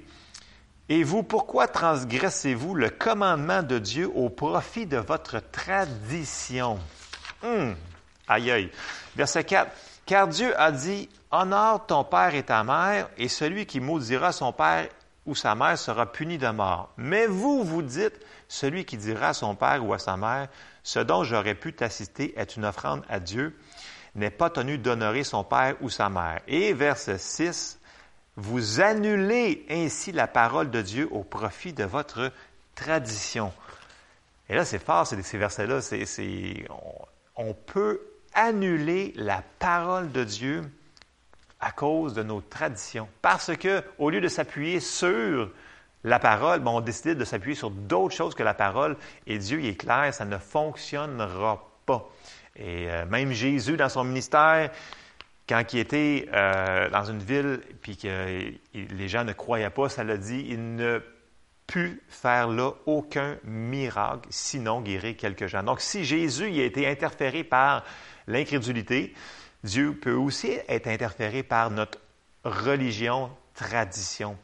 Et 0.90 1.04
vous, 1.04 1.24
pourquoi 1.24 1.68
transgressez-vous 1.68 2.74
le 2.76 2.90
commandement 2.90 3.64
de 3.64 3.78
Dieu 3.78 4.10
au 4.16 4.30
profit 4.30 4.86
de 4.88 4.98
votre 4.98 5.40
tradition? 5.52 6.80
Hum, 7.44 7.76
aïe 8.28 8.52
aïe. 8.52 8.72
Verset 9.16 9.44
4, 9.44 9.72
Car 10.06 10.28
Dieu 10.28 10.60
a 10.60 10.72
dit, 10.72 11.08
Honore 11.32 11.86
ton 11.86 12.04
père 12.04 12.36
et 12.36 12.44
ta 12.44 12.64
mère, 12.64 13.10
et 13.18 13.30
celui 13.30 13.66
qui 13.66 13.80
maudira 13.80 14.32
son 14.32 14.52
père 14.52 14.88
ou 15.26 15.36
sa 15.36 15.56
mère 15.56 15.78
sera 15.78 16.12
puni 16.12 16.38
de 16.38 16.50
mort. 16.50 16.92
Mais 16.98 17.28
vous, 17.28 17.64
vous 17.64 17.82
dites, 17.82 18.20
celui 18.48 18.86
qui 18.86 18.98
dira 18.98 19.30
à 19.30 19.34
son 19.34 19.56
père 19.56 19.86
ou 19.86 19.94
à 19.94 20.00
sa 20.00 20.18
mère, 20.18 20.48
Ce 20.84 21.00
dont 21.00 21.24
j'aurais 21.24 21.54
pu 21.54 21.74
t'assister 21.74 22.34
est 22.40 22.58
une 22.58 22.66
offrande 22.66 23.04
à 23.08 23.20
Dieu, 23.20 23.56
n'est 24.16 24.30
pas 24.30 24.50
tenu 24.50 24.78
d'honorer 24.78 25.24
son 25.24 25.44
père 25.44 25.76
ou 25.82 25.90
sa 25.90 26.10
mère. 26.10 26.42
Et 26.48 26.74
verset 26.74 27.18
6, 27.18 27.80
vous 28.36 28.82
annulez 28.82 29.66
ainsi 29.70 30.12
la 30.12 30.28
parole 30.28 30.70
de 30.70 30.82
Dieu 30.82 31.08
au 31.12 31.24
profit 31.24 31.74
de 31.74 31.84
votre 31.84 32.32
tradition. 32.76 33.54
Et 34.50 34.56
là, 34.56 34.66
c'est 34.66 34.80
fort, 34.80 35.08
ces 35.08 35.38
versets-là. 35.38 35.82
C'est, 35.82 36.68
on, 37.36 37.54
peut 37.54 38.02
annuler 38.34 39.14
la 39.16 39.44
parole 39.60 40.12
de 40.12 40.24
Dieu 40.24 40.64
à 41.60 41.72
cause 41.72 42.14
de 42.14 42.24
nos 42.24 42.42
traditions. 42.42 43.08
Parce 43.22 43.56
que, 43.56 43.84
au 43.98 44.10
lieu 44.10 44.20
de 44.20 44.28
s'appuyer 44.28 44.80
sur 44.80 45.50
la 46.04 46.20
parole, 46.20 46.62
on 46.66 46.82
décide 46.82 47.18
de 47.18 47.26
s'appuyer 47.26 47.56
sur 47.56 47.70
d'autres 47.70 48.16
choses 48.16 48.36
que 48.36 48.44
la 48.44 48.54
parole, 48.54 48.98
et 49.28 49.38
Dieu 49.38 49.60
il 49.60 49.68
est 49.68 49.76
clair, 49.76 50.14
ça 50.14 50.26
ne 50.26 50.38
fonctionnera 50.38 51.64
pas. 51.86 52.10
Et 52.56 52.90
euh, 52.90 53.06
même 53.06 53.32
Jésus, 53.32 53.78
dans 53.78 53.90
son 53.90 54.04
ministère, 54.04 54.72
quand 55.48 55.74
il 55.74 55.80
était 55.80 56.30
euh, 56.34 56.90
dans 56.90 57.06
une 57.06 57.20
ville, 57.20 57.62
puis 57.82 57.98
que 57.98 58.54
les 58.74 59.08
gens 59.08 59.24
ne 59.24 59.34
croyaient 59.34 59.70
pas, 59.70 59.90
ça 59.90 60.04
l'a 60.04 60.18
dit, 60.18 60.46
il 60.50 60.76
ne 60.76 61.02
put 61.68 62.02
faire 62.10 62.48
là 62.48 62.72
aucun 62.86 63.38
miracle, 63.44 64.28
sinon 64.30 64.82
guérir 64.82 65.16
quelques 65.16 65.48
gens. 65.48 65.64
Donc, 65.64 65.82
si 65.82 66.04
Jésus 66.04 66.50
y 66.52 66.62
a 66.62 66.66
été 66.66 66.88
interféré 66.88 67.44
par 67.44 67.84
l'incrédulité, 68.28 69.14
Dieu 69.64 69.94
peut 69.96 70.14
aussi 70.14 70.58
être 70.68 70.88
interféré 70.88 71.44
par 71.44 71.72
notre 71.72 72.00
religion, 72.44 73.30
tradition. 73.54 74.38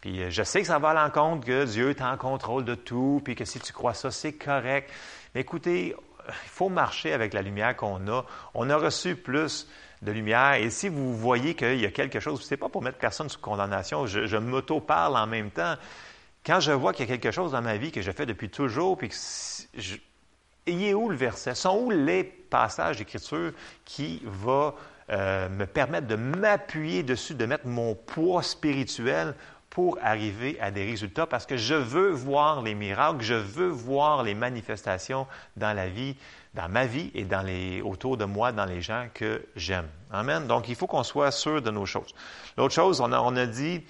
Puis 0.00 0.22
euh, 0.22 0.30
je 0.30 0.42
sais 0.42 0.60
que 0.60 0.66
ça 0.66 0.78
va 0.78 0.90
à 0.90 0.94
l'encontre 0.94 1.46
que 1.46 1.64
Dieu 1.64 1.90
est 1.90 2.02
en 2.02 2.16
contrôle 2.16 2.64
de 2.64 2.74
tout, 2.74 3.20
puis 3.24 3.34
que 3.34 3.44
si 3.44 3.58
tu 3.60 3.72
crois 3.72 3.94
ça, 3.94 4.10
c'est 4.10 4.34
correct. 4.34 4.90
Mais 5.34 5.40
écoutez, 5.40 5.94
il 6.28 6.48
faut 6.48 6.68
marcher 6.68 7.12
avec 7.12 7.34
la 7.34 7.42
lumière 7.42 7.76
qu'on 7.76 8.06
a. 8.08 8.24
On 8.54 8.70
a 8.70 8.76
reçu 8.76 9.16
plus 9.16 9.68
de 10.02 10.12
lumière. 10.12 10.54
Et 10.54 10.70
si 10.70 10.88
vous 10.88 11.16
voyez 11.16 11.54
qu'il 11.54 11.80
y 11.80 11.86
a 11.86 11.90
quelque 11.90 12.20
chose, 12.20 12.42
ce 12.42 12.50
n'est 12.52 12.58
pas 12.58 12.68
pour 12.68 12.82
mettre 12.82 12.98
personne 12.98 13.28
sous 13.28 13.40
condamnation, 13.40 14.06
je, 14.06 14.26
je 14.26 14.36
m'auto-parle 14.36 15.16
en 15.16 15.26
même 15.26 15.50
temps. 15.50 15.74
Quand 16.46 16.60
je 16.60 16.72
vois 16.72 16.92
qu'il 16.92 17.08
y 17.08 17.12
a 17.12 17.16
quelque 17.16 17.34
chose 17.34 17.52
dans 17.52 17.62
ma 17.62 17.76
vie 17.76 17.90
que 17.90 18.00
je 18.00 18.10
fais 18.10 18.26
depuis 18.26 18.48
toujours, 18.48 18.96
puis 18.96 19.08
que 19.08 19.14
je, 19.76 19.96
est 20.66 20.94
où 20.94 21.08
le 21.08 21.16
verset? 21.16 21.54
Sont 21.54 21.78
où 21.78 21.90
les 21.90 22.24
passages 22.24 22.98
d'écriture 22.98 23.52
qui 23.84 24.22
vont 24.24 24.74
euh, 25.10 25.48
me 25.48 25.66
permettre 25.66 26.06
de 26.06 26.16
m'appuyer 26.16 27.02
dessus, 27.02 27.34
de 27.34 27.46
mettre 27.46 27.66
mon 27.66 27.94
poids 27.94 28.42
spirituel 28.42 29.34
pour 29.70 29.98
arriver 30.02 30.58
à 30.60 30.70
des 30.70 30.84
résultats 30.84 31.26
parce 31.26 31.46
que 31.46 31.56
je 31.56 31.74
veux 31.74 32.10
voir 32.10 32.62
les 32.62 32.74
miracles, 32.74 33.20
je 33.20 33.34
veux 33.34 33.68
voir 33.68 34.22
les 34.22 34.34
manifestations 34.34 35.26
dans 35.56 35.74
la 35.74 35.88
vie, 35.88 36.16
dans 36.54 36.68
ma 36.68 36.86
vie 36.86 37.10
et 37.14 37.24
dans 37.24 37.42
les, 37.42 37.82
autour 37.82 38.16
de 38.16 38.24
moi, 38.24 38.52
dans 38.52 38.64
les 38.64 38.80
gens 38.80 39.08
que 39.12 39.44
j'aime. 39.56 39.88
Amen. 40.10 40.46
Donc, 40.46 40.68
il 40.68 40.74
faut 40.74 40.86
qu'on 40.86 41.02
soit 41.02 41.30
sûr 41.30 41.60
de 41.60 41.70
nos 41.70 41.86
choses. 41.86 42.14
L'autre 42.56 42.74
chose, 42.74 43.00
on 43.00 43.12
a, 43.12 43.20
on 43.20 43.36
a 43.36 43.46
dit, 43.46 43.84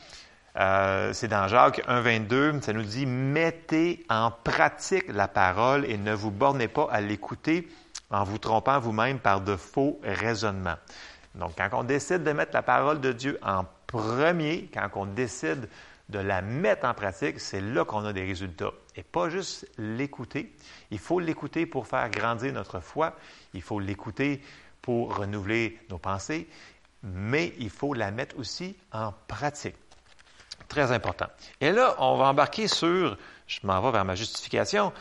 euh, 0.57 1.13
c'est 1.13 1.29
dans 1.29 1.47
Jacques 1.47 1.83
1, 1.87 2.01
22, 2.01 2.61
ça 2.61 2.73
nous 2.73 2.83
dit 2.83 3.07
Mettez 3.07 4.05
en 4.11 4.31
pratique 4.31 5.07
la 5.09 5.29
parole 5.29 5.85
et 5.85 5.97
ne 5.97 6.13
vous 6.13 6.33
bornez 6.33 6.69
pas 6.69 6.89
à 6.91 7.01
l'écouter 7.01 7.69
en 8.11 8.25
vous 8.25 8.39
trompant 8.39 8.81
vous-même 8.81 9.19
par 9.21 9.41
de 9.41 9.55
faux 9.55 10.01
raisonnements. 10.03 10.77
Donc, 11.35 11.53
quand 11.57 11.69
on 11.73 11.85
décide 11.85 12.25
de 12.25 12.33
mettre 12.33 12.53
la 12.55 12.63
parole 12.63 13.01
de 13.01 13.13
Dieu 13.13 13.39
en 13.43 13.65
premier, 13.89 14.69
quand 14.73 14.89
on 14.95 15.07
décide 15.07 15.69
de 16.09 16.21
la 16.21 16.41
mettre 16.41 16.87
en 16.87 16.95
pratique, 16.95 17.41
c'est 17.41 17.61
là 17.61 17.85
qu'on 17.85 18.05
a 18.05 18.13
des 18.13 18.25
résultats. 18.25 18.73
Et 18.95 19.03
pas 19.03 19.29
juste 19.29 19.69
l'écouter. 19.77 20.55
Il 20.91 20.99
faut 20.99 21.19
l'écouter 21.19 21.67
pour 21.67 21.87
faire 21.87 22.09
grandir 22.11 22.53
notre 22.53 22.81
foi. 22.81 23.17
Il 23.55 23.63
faut 23.63 23.81
l'écouter 23.81 24.43
pour 24.81 25.17
renouveler 25.17 25.79
nos 25.91 25.99
pensées. 25.99 26.49
Mais 27.03 27.53
il 27.59 27.71
faut 27.71 27.95
la 27.95 28.11
mettre 28.11 28.39
aussi 28.39 28.77
en 28.93 29.13
pratique. 29.27 29.77
Très 30.69 30.93
important. 30.93 31.27
Et 31.61 31.73
là, 31.73 31.95
on 31.99 32.17
va 32.17 32.27
embarquer 32.27 32.69
sur, 32.69 33.17
je 33.47 33.61
m'en 33.63 33.81
vais 33.81 33.91
vers 33.91 34.05
ma 34.05 34.15
justification. 34.15 34.93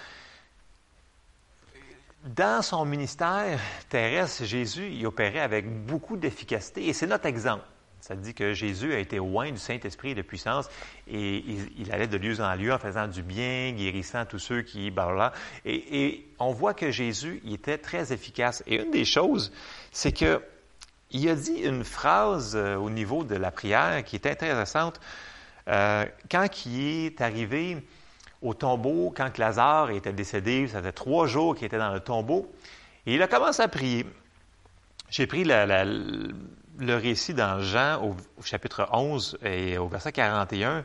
Dans 2.24 2.62
son 2.62 2.86
ministère 2.86 3.60
terrestre, 3.89 4.46
Jésus 4.46 4.89
y 4.89 5.06
opérait 5.06 5.39
avec 5.39 5.86
beaucoup 5.86 6.17
d'efficacité 6.17 6.88
et 6.88 6.94
c'est 6.94 7.08
notre 7.08 7.25
exemple. 7.25 7.63
Ça 8.07 8.15
dit 8.15 8.33
que 8.33 8.53
Jésus 8.53 8.93
a 8.93 8.99
été 8.99 9.17
loin 9.17 9.51
du 9.51 9.57
Saint-Esprit 9.57 10.11
et 10.11 10.15
de 10.15 10.21
puissance 10.21 10.69
et 11.09 11.43
il, 11.77 11.91
allait 11.91 12.07
de 12.07 12.15
lieu 12.15 12.39
en 12.39 12.55
lieu 12.55 12.71
en 12.71 12.79
faisant 12.79 13.05
du 13.05 13.21
bien, 13.21 13.73
guérissant 13.73 14.25
tous 14.25 14.39
ceux 14.39 14.61
qui... 14.61 14.91
Bah, 14.91 15.33
et, 15.65 16.25
on 16.39 16.53
voit 16.53 16.73
que 16.73 16.89
Jésus 16.89 17.41
il 17.43 17.55
était 17.55 17.77
très 17.77 18.13
efficace. 18.13 18.63
Et 18.65 18.75
une 18.75 18.91
des 18.91 19.03
choses, 19.03 19.51
c'est 19.91 20.13
que 20.13 20.41
il 21.11 21.27
a 21.27 21.35
dit 21.35 21.57
une 21.57 21.83
phrase 21.83 22.55
euh, 22.55 22.77
au 22.77 22.89
niveau 22.89 23.25
de 23.25 23.35
la 23.35 23.51
prière 23.51 24.01
qui 24.05 24.15
est 24.15 24.25
intéressante. 24.25 25.01
Euh, 25.67 26.05
quand 26.31 26.65
il 26.65 27.07
est 27.07 27.19
arrivé 27.19 27.75
au 28.41 28.53
tombeau, 28.53 29.13
quand 29.13 29.37
Lazare 29.37 29.91
était 29.91 30.13
décédé, 30.13 30.69
ça 30.69 30.79
faisait 30.79 30.93
trois 30.93 31.27
jours 31.27 31.55
qu'il 31.55 31.65
était 31.65 31.77
dans 31.77 31.93
le 31.93 31.99
tombeau, 31.99 32.49
et 33.05 33.15
il 33.15 33.21
a 33.21 33.27
commencé 33.27 33.61
à 33.61 33.67
prier. 33.67 34.05
J'ai 35.09 35.27
pris 35.27 35.43
le 36.79 36.96
récit 36.96 37.34
dans 37.34 37.62
Jean 37.62 38.03
au, 38.03 38.15
chapitre 38.43 38.88
11 38.91 39.39
et 39.43 39.77
au 39.77 39.88
verset 39.88 40.12
41. 40.12 40.84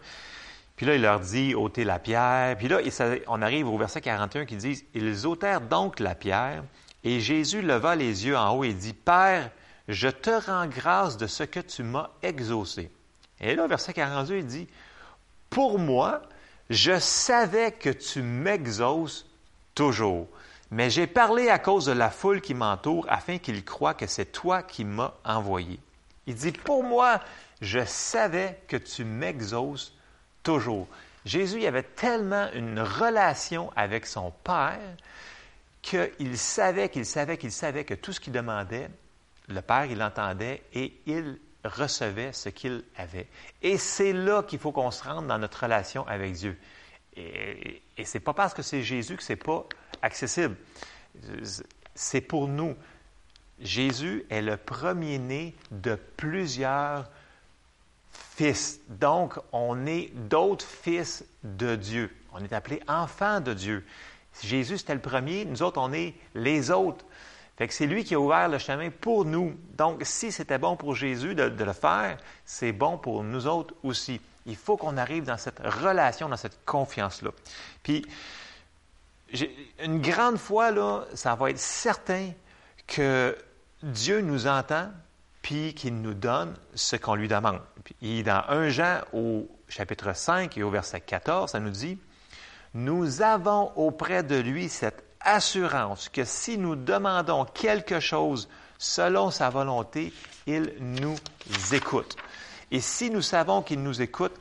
Puis 0.76 0.86
là, 0.86 0.94
il 0.94 1.02
leur 1.02 1.20
dit 1.20 1.54
ôtez 1.54 1.84
la 1.84 1.98
pierre. 1.98 2.56
Puis 2.56 2.68
là, 2.68 2.78
on 3.28 3.42
arrive 3.42 3.68
au 3.68 3.78
verset 3.78 4.00
41 4.00 4.44
qui 4.44 4.56
dit 4.56 4.84
Ils 4.94 5.26
ôtèrent 5.26 5.60
donc 5.60 6.00
la 6.00 6.14
pierre, 6.14 6.64
et 7.04 7.20
Jésus 7.20 7.62
leva 7.62 7.96
les 7.96 8.26
yeux 8.26 8.36
en 8.36 8.56
haut 8.56 8.64
et 8.64 8.72
dit 8.72 8.94
Père, 8.94 9.50
je 9.88 10.08
te 10.08 10.30
rends 10.30 10.66
grâce 10.66 11.16
de 11.16 11.26
ce 11.26 11.42
que 11.42 11.60
tu 11.60 11.82
m'as 11.82 12.10
exaucé. 12.22 12.90
Et 13.40 13.54
là, 13.54 13.66
verset 13.66 13.92
42, 13.92 14.36
il 14.36 14.46
dit, 14.46 14.68
Pour 15.50 15.78
moi, 15.78 16.22
je 16.70 16.98
savais 16.98 17.72
que 17.72 17.90
tu 17.90 18.22
m'exauces 18.22 19.26
toujours, 19.74 20.28
mais 20.72 20.88
j'ai 20.88 21.06
parlé 21.06 21.50
à 21.50 21.58
cause 21.58 21.84
de 21.84 21.92
la 21.92 22.08
foule 22.08 22.40
qui 22.40 22.54
m'entoure 22.54 23.04
afin 23.10 23.36
qu'ils 23.36 23.62
croient 23.62 23.92
que 23.92 24.06
c'est 24.06 24.32
toi 24.32 24.62
qui 24.62 24.86
m'as 24.86 25.12
envoyé. 25.22 25.78
Il 26.26 26.34
dit, 26.34 26.50
Pour 26.50 26.82
moi, 26.82 27.20
je 27.60 27.84
savais 27.84 28.58
que 28.68 28.78
tu 28.78 29.04
m'exauces 29.04 29.94
toujours. 30.42 30.88
Jésus 31.26 31.66
avait 31.66 31.82
tellement 31.82 32.48
une 32.54 32.80
relation 32.80 33.70
avec 33.76 34.06
son 34.06 34.32
Père 34.44 34.96
qu'il 35.82 36.38
savait, 36.38 36.88
qu'il 36.88 37.04
savait, 37.04 37.36
qu'il 37.36 37.52
savait 37.52 37.84
que 37.84 37.94
tout 37.94 38.14
ce 38.14 38.20
qu'il 38.20 38.32
demandait, 38.32 38.88
le 39.48 39.60
Père, 39.60 39.84
il 39.84 39.98
l'entendait 39.98 40.62
et 40.72 40.98
il 41.04 41.38
recevait 41.64 42.32
ce 42.32 42.48
qu'il 42.48 42.82
avait. 42.96 43.28
Et 43.60 43.76
c'est 43.76 44.14
là 44.14 44.42
qu'il 44.42 44.58
faut 44.58 44.72
qu'on 44.72 44.90
se 44.90 45.04
rende 45.04 45.26
dans 45.26 45.38
notre 45.38 45.64
relation 45.64 46.06
avec 46.08 46.32
Dieu. 46.32 46.58
Et, 47.14 47.82
et 47.98 48.06
c'est 48.06 48.20
pas 48.20 48.32
parce 48.32 48.54
que 48.54 48.62
c'est 48.62 48.82
Jésus 48.82 49.16
que 49.16 49.22
c'est 49.22 49.36
pas 49.36 49.66
accessible. 50.02 50.56
C'est 51.94 52.20
pour 52.20 52.48
nous. 52.48 52.74
Jésus 53.60 54.24
est 54.30 54.42
le 54.42 54.56
premier-né 54.56 55.54
de 55.70 55.96
plusieurs 56.16 57.08
fils. 58.10 58.80
Donc, 58.88 59.38
on 59.52 59.86
est 59.86 60.10
d'autres 60.14 60.66
fils 60.66 61.24
de 61.44 61.76
Dieu. 61.76 62.14
On 62.32 62.42
est 62.42 62.52
appelé 62.52 62.80
enfants 62.88 63.40
de 63.40 63.54
Dieu. 63.54 63.84
Jésus, 64.42 64.78
c'était 64.78 64.94
le 64.94 65.00
premier. 65.00 65.44
Nous 65.44 65.62
autres, 65.62 65.80
on 65.80 65.92
est 65.92 66.14
les 66.34 66.70
autres 66.70 67.04
c'est 67.70 67.86
lui 67.86 68.04
qui 68.04 68.14
a 68.14 68.20
ouvert 68.20 68.48
le 68.48 68.58
chemin 68.58 68.90
pour 68.90 69.24
nous. 69.24 69.54
Donc, 69.76 70.02
si 70.04 70.32
c'était 70.32 70.58
bon 70.58 70.76
pour 70.76 70.96
Jésus 70.96 71.34
de, 71.34 71.44
le 71.44 71.72
faire, 71.72 72.18
c'est 72.44 72.72
bon 72.72 72.98
pour 72.98 73.22
nous 73.22 73.46
autres 73.46 73.74
aussi. 73.82 74.20
Il 74.46 74.56
faut 74.56 74.76
qu'on 74.76 74.96
arrive 74.96 75.24
dans 75.24 75.36
cette 75.36 75.60
relation, 75.60 76.28
dans 76.28 76.36
cette 76.36 76.64
confiance-là. 76.64 77.30
Puis, 77.82 78.04
une 79.82 80.00
grande 80.00 80.38
fois, 80.38 80.70
là, 80.70 81.04
ça 81.14 81.34
va 81.34 81.50
être 81.50 81.58
certain 81.58 82.30
que 82.86 83.36
Dieu 83.82 84.20
nous 84.20 84.46
entend, 84.46 84.90
puis 85.40 85.74
qu'il 85.74 86.00
nous 86.00 86.14
donne 86.14 86.54
ce 86.74 86.96
qu'on 86.96 87.14
lui 87.14 87.28
demande. 87.28 87.60
Puis, 87.84 88.22
dans 88.22 88.44
1 88.48 88.68
Jean, 88.68 89.00
au 89.12 89.48
chapitre 89.68 90.14
5 90.14 90.56
et 90.56 90.62
au 90.62 90.70
verset 90.70 91.00
14, 91.00 91.50
ça 91.50 91.60
nous 91.60 91.70
dit, 91.70 91.98
Nous 92.74 93.22
avons 93.22 93.72
auprès 93.76 94.22
de 94.22 94.36
lui 94.36 94.68
cette 94.68 95.04
assurance 95.20 96.08
que 96.08 96.24
si 96.24 96.58
nous 96.58 96.76
demandons 96.76 97.44
quelque 97.44 98.00
chose 98.00 98.48
selon 98.78 99.30
sa 99.30 99.50
volonté, 99.50 100.12
il 100.46 100.72
nous 100.80 101.16
écoute. 101.72 102.16
Et 102.70 102.80
si 102.80 103.10
nous 103.10 103.22
savons 103.22 103.62
qu'il 103.62 103.82
nous 103.82 104.00
écoute, 104.00 104.32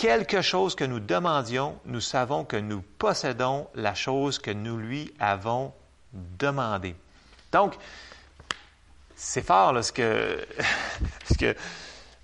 quelque 0.00 0.40
chose 0.40 0.74
que 0.74 0.84
nous 0.84 0.98
demandions, 0.98 1.78
nous 1.84 2.00
savons 2.00 2.46
que 2.46 2.56
nous 2.56 2.80
possédons 2.80 3.68
la 3.74 3.94
chose 3.94 4.38
que 4.38 4.50
nous 4.50 4.78
lui 4.78 5.12
avons 5.20 5.74
demandé. 6.14 6.96
Donc, 7.52 7.76
c'est 9.14 9.44
fort 9.44 9.74
ce 9.84 9.92
que 9.92 10.46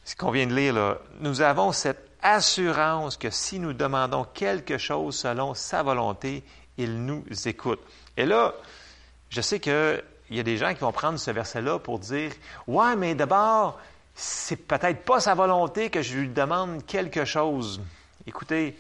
ce 0.07 0.17
qu'on 0.17 0.31
vient 0.31 0.47
de 0.47 0.55
lire. 0.55 0.97
Nous 1.21 1.43
avons 1.43 1.71
cette 1.73 2.13
assurance 2.23 3.19
que 3.19 3.29
si 3.29 3.59
nous 3.59 3.75
demandons 3.75 4.25
quelque 4.25 4.79
chose 4.79 5.15
selon 5.15 5.53
sa 5.53 5.83
volonté, 5.83 6.45
il 6.79 7.05
nous 7.05 7.25
écoute. 7.45 7.81
Et 8.17 8.25
là, 8.25 8.55
je 9.29 9.43
sais 9.43 9.61
qu'il 9.61 10.03
y 10.31 10.41
a 10.41 10.43
des 10.43 10.57
gens 10.57 10.73
qui 10.73 10.81
vont 10.81 10.93
prendre 10.93 11.19
ce 11.19 11.31
verset-là 11.31 11.79
pour 11.79 11.99
dire 11.99 12.33
Ouais, 12.67 12.97
mais 12.97 13.15
d'abord, 13.15 13.79
c'est 14.19 14.57
peut-être 14.57 15.05
pas 15.05 15.21
sa 15.21 15.35
volonté 15.35 15.91
que 15.91 16.01
je 16.01 16.17
lui 16.17 16.29
demande 16.29 16.85
quelque 16.87 17.27
chose. 17.27 17.83
Écoutez, 18.27 18.77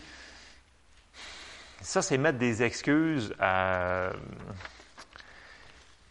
ça, 1.83 2.01
c'est 2.01 2.17
mettre 2.17 2.39
des 2.39 2.63
excuses. 2.63 3.35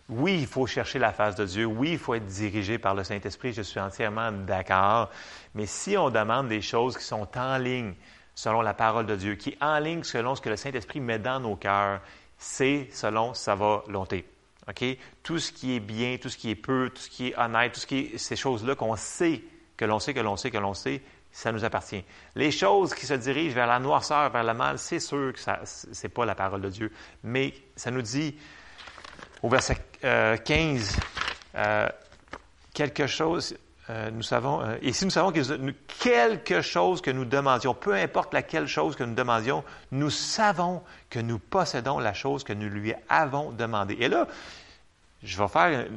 Oui, 0.08 0.38
il 0.40 0.46
faut 0.46 0.68
chercher 0.68 1.00
la 1.00 1.12
face 1.12 1.36
de 1.36 1.44
Dieu. 1.44 1.66
Oui, 1.66 1.94
il 1.94 1.98
faut 1.98 2.14
être 2.14 2.28
dirigé 2.28 2.78
par 2.78 2.94
le 2.94 3.04
Saint-Esprit. 3.04 3.52
Je 3.54 3.64
suis 3.64 3.80
entièrement 3.80 4.32
d'accord. 4.32 5.10
Mais 5.56 5.66
si 5.66 5.98
on 5.98 6.12
demande 6.12 6.48
des 6.48 6.62
choses 6.62 6.96
qui 6.96 7.04
sont 7.04 7.28
en 7.36 7.58
ligne 7.58 7.96
selon 8.36 8.62
la 8.62 8.76
parole 8.76 9.08
de 9.08 9.16
Dieu, 9.16 9.34
qui 9.36 9.58
en 9.60 9.80
ligne 9.80 10.04
selon 10.04 10.36
ce 10.36 10.42
que 10.42 10.50
le 10.50 10.58
Saint-Esprit 10.58 11.00
met 11.00 11.18
dans 11.18 11.40
nos 11.40 11.56
cœurs, 11.56 12.02
c'est 12.38 12.90
selon 12.92 13.34
sa 13.34 13.56
volonté. 13.56 14.28
OK? 14.70 14.84
Tout 15.24 15.40
ce 15.40 15.52
qui 15.52 15.76
est 15.76 15.80
bien, 15.80 16.18
tout 16.18 16.30
ce 16.30 16.38
qui 16.38 16.50
est 16.50 16.56
peu, 16.56 16.90
tout 16.94 17.02
ce 17.02 17.10
qui 17.10 17.28
est 17.28 17.38
honnête, 17.38 17.74
tout 17.74 17.80
ce 17.80 17.88
qui 17.88 17.98
est 17.98 18.18
ces 18.18 18.36
choses-là 18.36 18.76
qu'on 18.76 18.96
sait, 18.96 19.42
que 19.78 19.86
l'on 19.86 20.00
sait, 20.00 20.14
que 20.14 20.20
l'on 20.20 20.38
sait, 20.38 20.52
que 20.52 20.58
l'on 20.58 20.74
sait, 20.74 21.02
ça 21.32 21.52
nous 21.52 21.66
appartient. 21.66 22.04
Les 22.36 22.50
choses 22.50 22.94
qui 22.94 23.06
se 23.06 23.14
dirigent 23.14 23.54
vers 23.54 23.68
la 23.68 23.80
noirceur, 23.80 24.30
vers 24.30 24.44
le 24.44 24.54
mal, 24.54 24.80
c'est 24.80 25.02
sûr 25.02 25.34
que 25.34 25.40
ce 25.40 25.88
n'est 26.04 26.10
pas 26.10 26.26
la 26.26 26.34
parole 26.34 26.62
de 26.62 26.70
Dieu. 26.70 26.92
Mais 27.24 27.54
ça 27.76 27.92
nous 27.92 28.02
dit 28.02 28.36
au 29.44 29.50
verset 29.50 29.78
15, 30.02 30.06
euh, 30.08 31.58
euh, 31.58 31.90
quelque 32.74 33.06
chose, 33.06 33.58
euh, 33.90 34.10
nous 34.12 34.24
savons, 34.24 34.64
et 34.82 34.94
si 34.94 35.06
nous 35.06 35.12
savons 35.12 35.32
que 35.32 35.72
quelque 36.02 36.62
chose 36.62 37.02
que 37.02 37.12
nous 37.12 37.26
demandions, 37.26 37.76
peu 37.76 37.94
importe 37.94 38.34
laquelle 38.34 38.68
chose 38.68 38.96
que 38.96 39.04
nous 39.04 39.14
demandions, 39.14 39.64
nous 39.92 40.10
savons 40.10 40.82
que 41.10 41.20
nous 41.20 41.38
possédons 41.38 42.00
la 42.00 42.14
chose 42.14 42.44
que 42.44 42.54
nous 42.54 42.68
lui 42.68 42.94
avons 43.10 43.52
demandé. 43.52 43.96
Et 44.00 44.08
là, 44.08 44.28
je 45.22 45.38
vais 45.38 45.48
faire, 45.48 45.88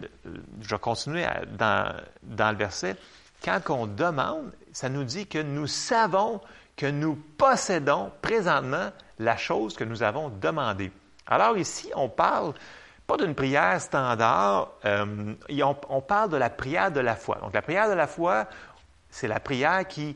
je 0.60 0.68
vais 0.68 0.78
continuer 0.78 1.26
dans, 1.58 1.94
dans 2.22 2.50
le 2.50 2.58
verset. 2.58 2.96
Quand 3.42 3.60
on 3.70 3.86
demande, 3.86 4.52
ça 4.72 4.88
nous 4.88 5.04
dit 5.04 5.26
que 5.26 5.38
nous 5.38 5.66
savons 5.66 6.40
que 6.76 6.86
nous 6.86 7.16
possédons 7.36 8.12
présentement 8.22 8.90
la 9.18 9.36
chose 9.36 9.74
que 9.74 9.84
nous 9.84 10.02
avons 10.02 10.28
demandée. 10.28 10.92
Alors 11.26 11.58
ici, 11.58 11.90
on 11.94 12.08
parle 12.08 12.54
pas 13.08 13.16
d'une 13.16 13.34
prière 13.34 13.80
standard, 13.80 14.68
euh, 14.84 15.34
on, 15.88 16.00
parle 16.02 16.28
de 16.28 16.36
la 16.36 16.50
prière 16.50 16.92
de 16.92 17.00
la 17.00 17.16
foi. 17.16 17.38
Donc 17.40 17.54
la 17.54 17.62
prière 17.62 17.88
de 17.88 17.94
la 17.94 18.06
foi, 18.06 18.46
c'est 19.08 19.28
la 19.28 19.40
prière 19.40 19.88
qui 19.88 20.14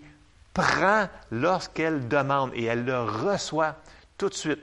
prend 0.53 1.09
lorsqu'elle 1.31 2.07
demande 2.07 2.51
et 2.55 2.65
elle 2.65 2.85
le 2.85 3.01
reçoit 3.01 3.77
tout 4.19 4.29
de 4.29 4.35
suite, 4.35 4.61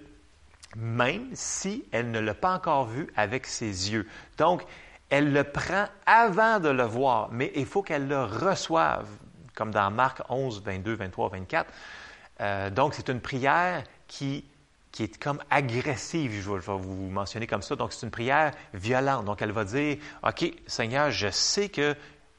même 0.77 1.25
si 1.33 1.83
elle 1.91 2.11
ne 2.11 2.19
l'a 2.19 2.35
pas 2.35 2.53
encore 2.53 2.85
vu 2.85 3.11
avec 3.15 3.47
ses 3.47 3.91
yeux. 3.91 4.07
Donc, 4.37 4.63
elle 5.09 5.33
le 5.33 5.43
prend 5.43 5.85
avant 6.05 6.59
de 6.59 6.69
le 6.69 6.83
voir, 6.83 7.29
mais 7.31 7.51
il 7.55 7.65
faut 7.65 7.81
qu'elle 7.81 8.07
le 8.07 8.23
reçoive 8.23 9.07
comme 9.55 9.71
dans 9.71 9.89
Marc 9.89 10.21
11, 10.29 10.61
22, 10.63 10.93
23, 10.93 11.29
24. 11.29 12.73
donc, 12.75 12.93
c'est 12.93 13.09
une 13.09 13.21
prière 13.21 13.83
qui, 14.07 14.45
qui 14.91 15.03
est 15.03 15.21
comme 15.21 15.39
agressive, 15.49 16.31
je 16.31 16.49
vais, 16.49 16.59
vous 16.59 17.09
mentionner 17.09 17.47
comme 17.47 17.61
ça. 17.61 17.75
Donc, 17.75 17.93
c'est 17.93 18.05
une 18.05 18.11
prière 18.11 18.53
violente. 18.73 19.25
Donc, 19.25 19.41
elle 19.41 19.51
va 19.51 19.63
dire, 19.63 19.97
OK, 20.23 20.51
Seigneur, 20.67 21.11
je 21.11 21.29
sais 21.29 21.69
que 21.69 21.95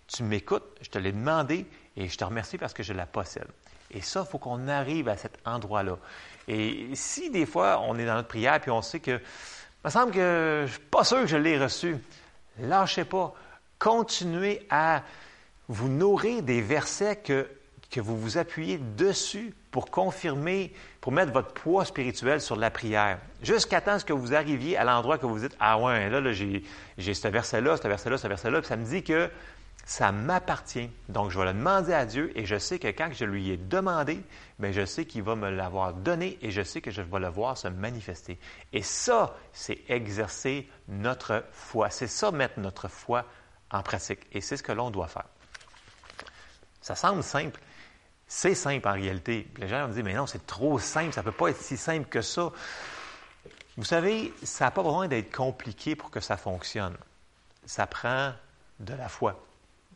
tu 0.07 0.23
m'écoutes, 0.25 0.65
je 0.81 0.91
te 0.91 0.99
l'ai 0.99 1.13
demandé 1.13 1.67
et 1.97 2.09
je 2.09 2.19
te 2.19 2.25
remercie 2.25 2.59
parce 2.59 2.75
que 2.75 2.83
je 2.83 2.93
la 2.93 3.07
possède. 3.07 3.47
Et 3.93 4.01
ça, 4.01 4.25
il 4.27 4.31
faut 4.31 4.39
qu'on 4.39 4.69
arrive 4.69 5.09
à 5.09 5.17
cet 5.17 5.39
endroit-là. 5.45 5.99
Et 6.49 6.91
si 6.95 7.31
des 7.31 7.47
fois, 7.47 7.81
on 7.81 7.99
est 7.99 8.07
dans 8.07 8.15
notre 8.15 8.29
prière 8.29 8.61
puis 8.61 8.71
on 8.71 8.83
sait 8.83 9.01
que, 9.01 9.13
il 9.13 9.87
me 9.87 9.91
semble 9.91 10.13
que 10.13 10.65
je 10.67 10.73
ne 10.73 10.77
suis 10.77 10.81
pas 10.91 11.05
sûr 11.05 11.21
que 11.21 11.27
je 11.27 11.37
l'ai 11.37 11.59
reçu, 11.59 11.97
lâchez 12.59 13.05
pas. 13.05 13.33
Continuez 13.79 14.67
à 14.69 15.03
vous 15.69 15.89
nourrir 15.89 16.43
des 16.43 16.61
versets 16.61 17.17
que, 17.17 17.49
que 17.91 18.01
vous 18.01 18.19
vous 18.19 18.37
appuyez 18.37 18.79
dessus 18.79 19.55
pour 19.71 19.91
confirmer, 19.91 20.73
pour 21.01 21.13
mettre 21.13 21.33
votre 21.33 21.53
poids 21.53 21.85
spirituel 21.85 22.41
sur 22.41 22.57
la 22.57 22.71
prière. 22.71 23.19
Jusqu'à 23.43 23.81
temps 23.81 23.99
que 23.99 24.13
vous 24.13 24.35
arriviez 24.35 24.77
à 24.77 24.85
l'endroit 24.85 25.19
que 25.19 25.27
vous 25.27 25.39
dites 25.39 25.57
Ah 25.61 25.79
ouais, 25.79 26.11
là, 26.11 26.21
là 26.21 26.33
j'ai, 26.33 26.65
ce 26.99 27.29
verset-là, 27.29 27.77
ce 27.77 27.89
verset-là, 27.89 28.19
ce 28.19 28.29
verset-là, 28.29 28.61
puis 28.61 28.69
ça 28.69 28.77
me 28.77 28.85
dit 28.85 29.03
que 29.03 29.31
ça 29.85 30.13
m'appartient. 30.13 30.91
Donc, 31.09 31.31
je 31.31 31.39
vais 31.39 31.47
le 31.47 31.53
demander 31.53 31.93
à 31.93 32.05
Dieu 32.05 32.33
et 32.37 32.45
je 32.45 32.59
sais 32.59 32.79
que 32.79 32.89
quand 32.89 33.11
je 33.13 33.25
lui 33.25 33.51
ai 33.51 33.57
demandé, 33.57 34.23
bien, 34.59 34.73
je 34.73 34.85
sais 34.85 35.05
qu'il 35.05 35.23
va 35.23 35.35
me 35.37 35.51
l'avoir 35.51 35.95
donné 35.95 36.39
et 36.43 36.51
je 36.51 36.63
sais 36.63 36.81
que 36.81 36.91
je 36.91 37.03
vais 37.03 37.19
le 37.19 37.29
voir 37.29 37.57
se 37.57 37.69
manifester. 37.69 38.39
Et 38.73 38.83
ça, 38.83 39.37
c'est 39.53 39.79
exercer 39.89 40.69
notre 40.89 41.45
foi. 41.53 41.91
C'est 41.91 42.07
ça, 42.07 42.31
mettre 42.31 42.61
notre 42.61 42.89
foi 42.89 43.25
en 43.71 43.83
pratique. 43.83 44.21
Et 44.33 44.41
c'est 44.41 44.57
ce 44.57 44.63
que 44.63 44.73
l'on 44.73 44.91
doit 44.91 45.09
faire. 45.09 45.27
Ça 46.83 46.95
semble 46.95 47.23
simple. 47.23 47.61
C'est 48.33 48.55
simple 48.55 48.87
en 48.87 48.93
réalité. 48.93 49.49
Les 49.57 49.67
gens 49.67 49.89
me 49.89 49.93
disent, 49.93 50.05
mais 50.05 50.15
non, 50.15 50.25
c'est 50.25 50.47
trop 50.47 50.79
simple, 50.79 51.13
ça 51.13 51.21
ne 51.21 51.25
peut 51.25 51.33
pas 51.33 51.49
être 51.49 51.61
si 51.61 51.77
simple 51.77 52.09
que 52.09 52.23
ça. 52.23 52.53
Vous 53.77 53.83
savez, 53.83 54.33
ça 54.45 54.67
n'a 54.67 54.71
pas 54.71 54.85
besoin 54.85 55.09
d'être 55.09 55.35
compliqué 55.35 55.97
pour 55.97 56.13
que 56.13 56.21
ça 56.21 56.37
fonctionne. 56.37 56.97
Ça 57.67 57.89
prend 57.89 58.33
de 58.79 58.95
la 58.95 59.09
foi. 59.09 59.43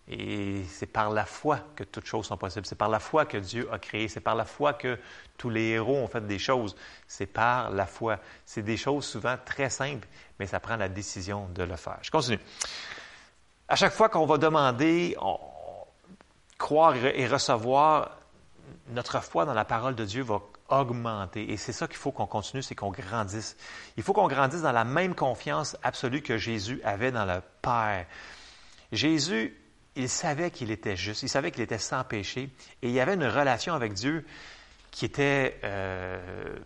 Et 0.08 0.64
c'est 0.64 0.88
par 0.88 1.10
la 1.10 1.26
foi 1.26 1.60
que 1.76 1.84
toutes 1.84 2.06
choses 2.06 2.26
sont 2.26 2.36
possibles. 2.36 2.66
C'est 2.66 2.74
par 2.74 2.88
la 2.88 2.98
foi 2.98 3.24
que 3.24 3.36
Dieu 3.36 3.72
a 3.72 3.78
créé. 3.78 4.08
C'est 4.08 4.18
par 4.18 4.34
la 4.34 4.44
foi 4.44 4.72
que 4.72 4.98
tous 5.38 5.48
les 5.48 5.68
héros 5.68 5.98
ont 5.98 6.08
fait 6.08 6.26
des 6.26 6.40
choses. 6.40 6.74
C'est 7.06 7.26
par 7.26 7.70
la 7.70 7.86
foi. 7.86 8.18
C'est 8.44 8.62
des 8.62 8.76
choses 8.76 9.04
souvent 9.04 9.36
très 9.44 9.70
simples, 9.70 10.08
mais 10.40 10.48
ça 10.48 10.58
prend 10.58 10.74
la 10.74 10.88
décision 10.88 11.46
de 11.54 11.62
le 11.62 11.76
faire. 11.76 11.98
Je 12.02 12.10
continue. 12.10 12.40
À 13.68 13.76
chaque 13.76 13.92
fois 13.92 14.08
qu'on 14.08 14.26
va 14.26 14.38
demander, 14.38 15.16
croire 16.58 16.96
et 16.96 17.28
recevoir, 17.28 18.23
notre 18.90 19.22
foi 19.22 19.44
dans 19.44 19.55
la 19.55 19.64
parole 19.64 19.94
de 19.94 20.05
Dieu 20.05 20.22
va 20.22 20.40
augmenter. 20.68 21.50
Et 21.50 21.57
c'est 21.57 21.72
ça 21.72 21.87
qu'il 21.87 21.96
faut 21.96 22.12
qu'on 22.12 22.27
continue, 22.27 22.62
c'est 22.62 22.74
qu'on 22.74 22.90
grandisse. 22.90 23.57
Il 23.96 24.03
faut 24.03 24.12
qu'on 24.12 24.29
grandisse 24.29 24.62
dans 24.62 24.72
la 24.72 24.85
même 24.85 25.14
confiance 25.14 25.77
absolue 25.83 26.22
que 26.22 26.38
Jésus 26.38 26.81
avait 26.85 27.12
dans 27.12 27.24
le 27.24 27.40
Père. 27.62 28.07
Jésus, 28.92 29.57
il 29.96 30.09
savait 30.09 30.50
qu'il 30.50 30.70
était 30.70 30.96
juste, 30.96 31.22
il 31.22 31.29
savait 31.29 31.50
qu'il 31.50 31.62
était 31.62 31.79
sans 31.79 32.05
péché, 32.05 32.50
et 32.83 32.88
il 32.88 32.92
y 32.92 33.00
avait 33.00 33.14
une 33.14 33.27
relation 33.27 33.74
avec 33.74 33.92
Dieu 33.92 34.24
qui 34.90 35.05
était 35.05 35.59
euh, 35.64 36.57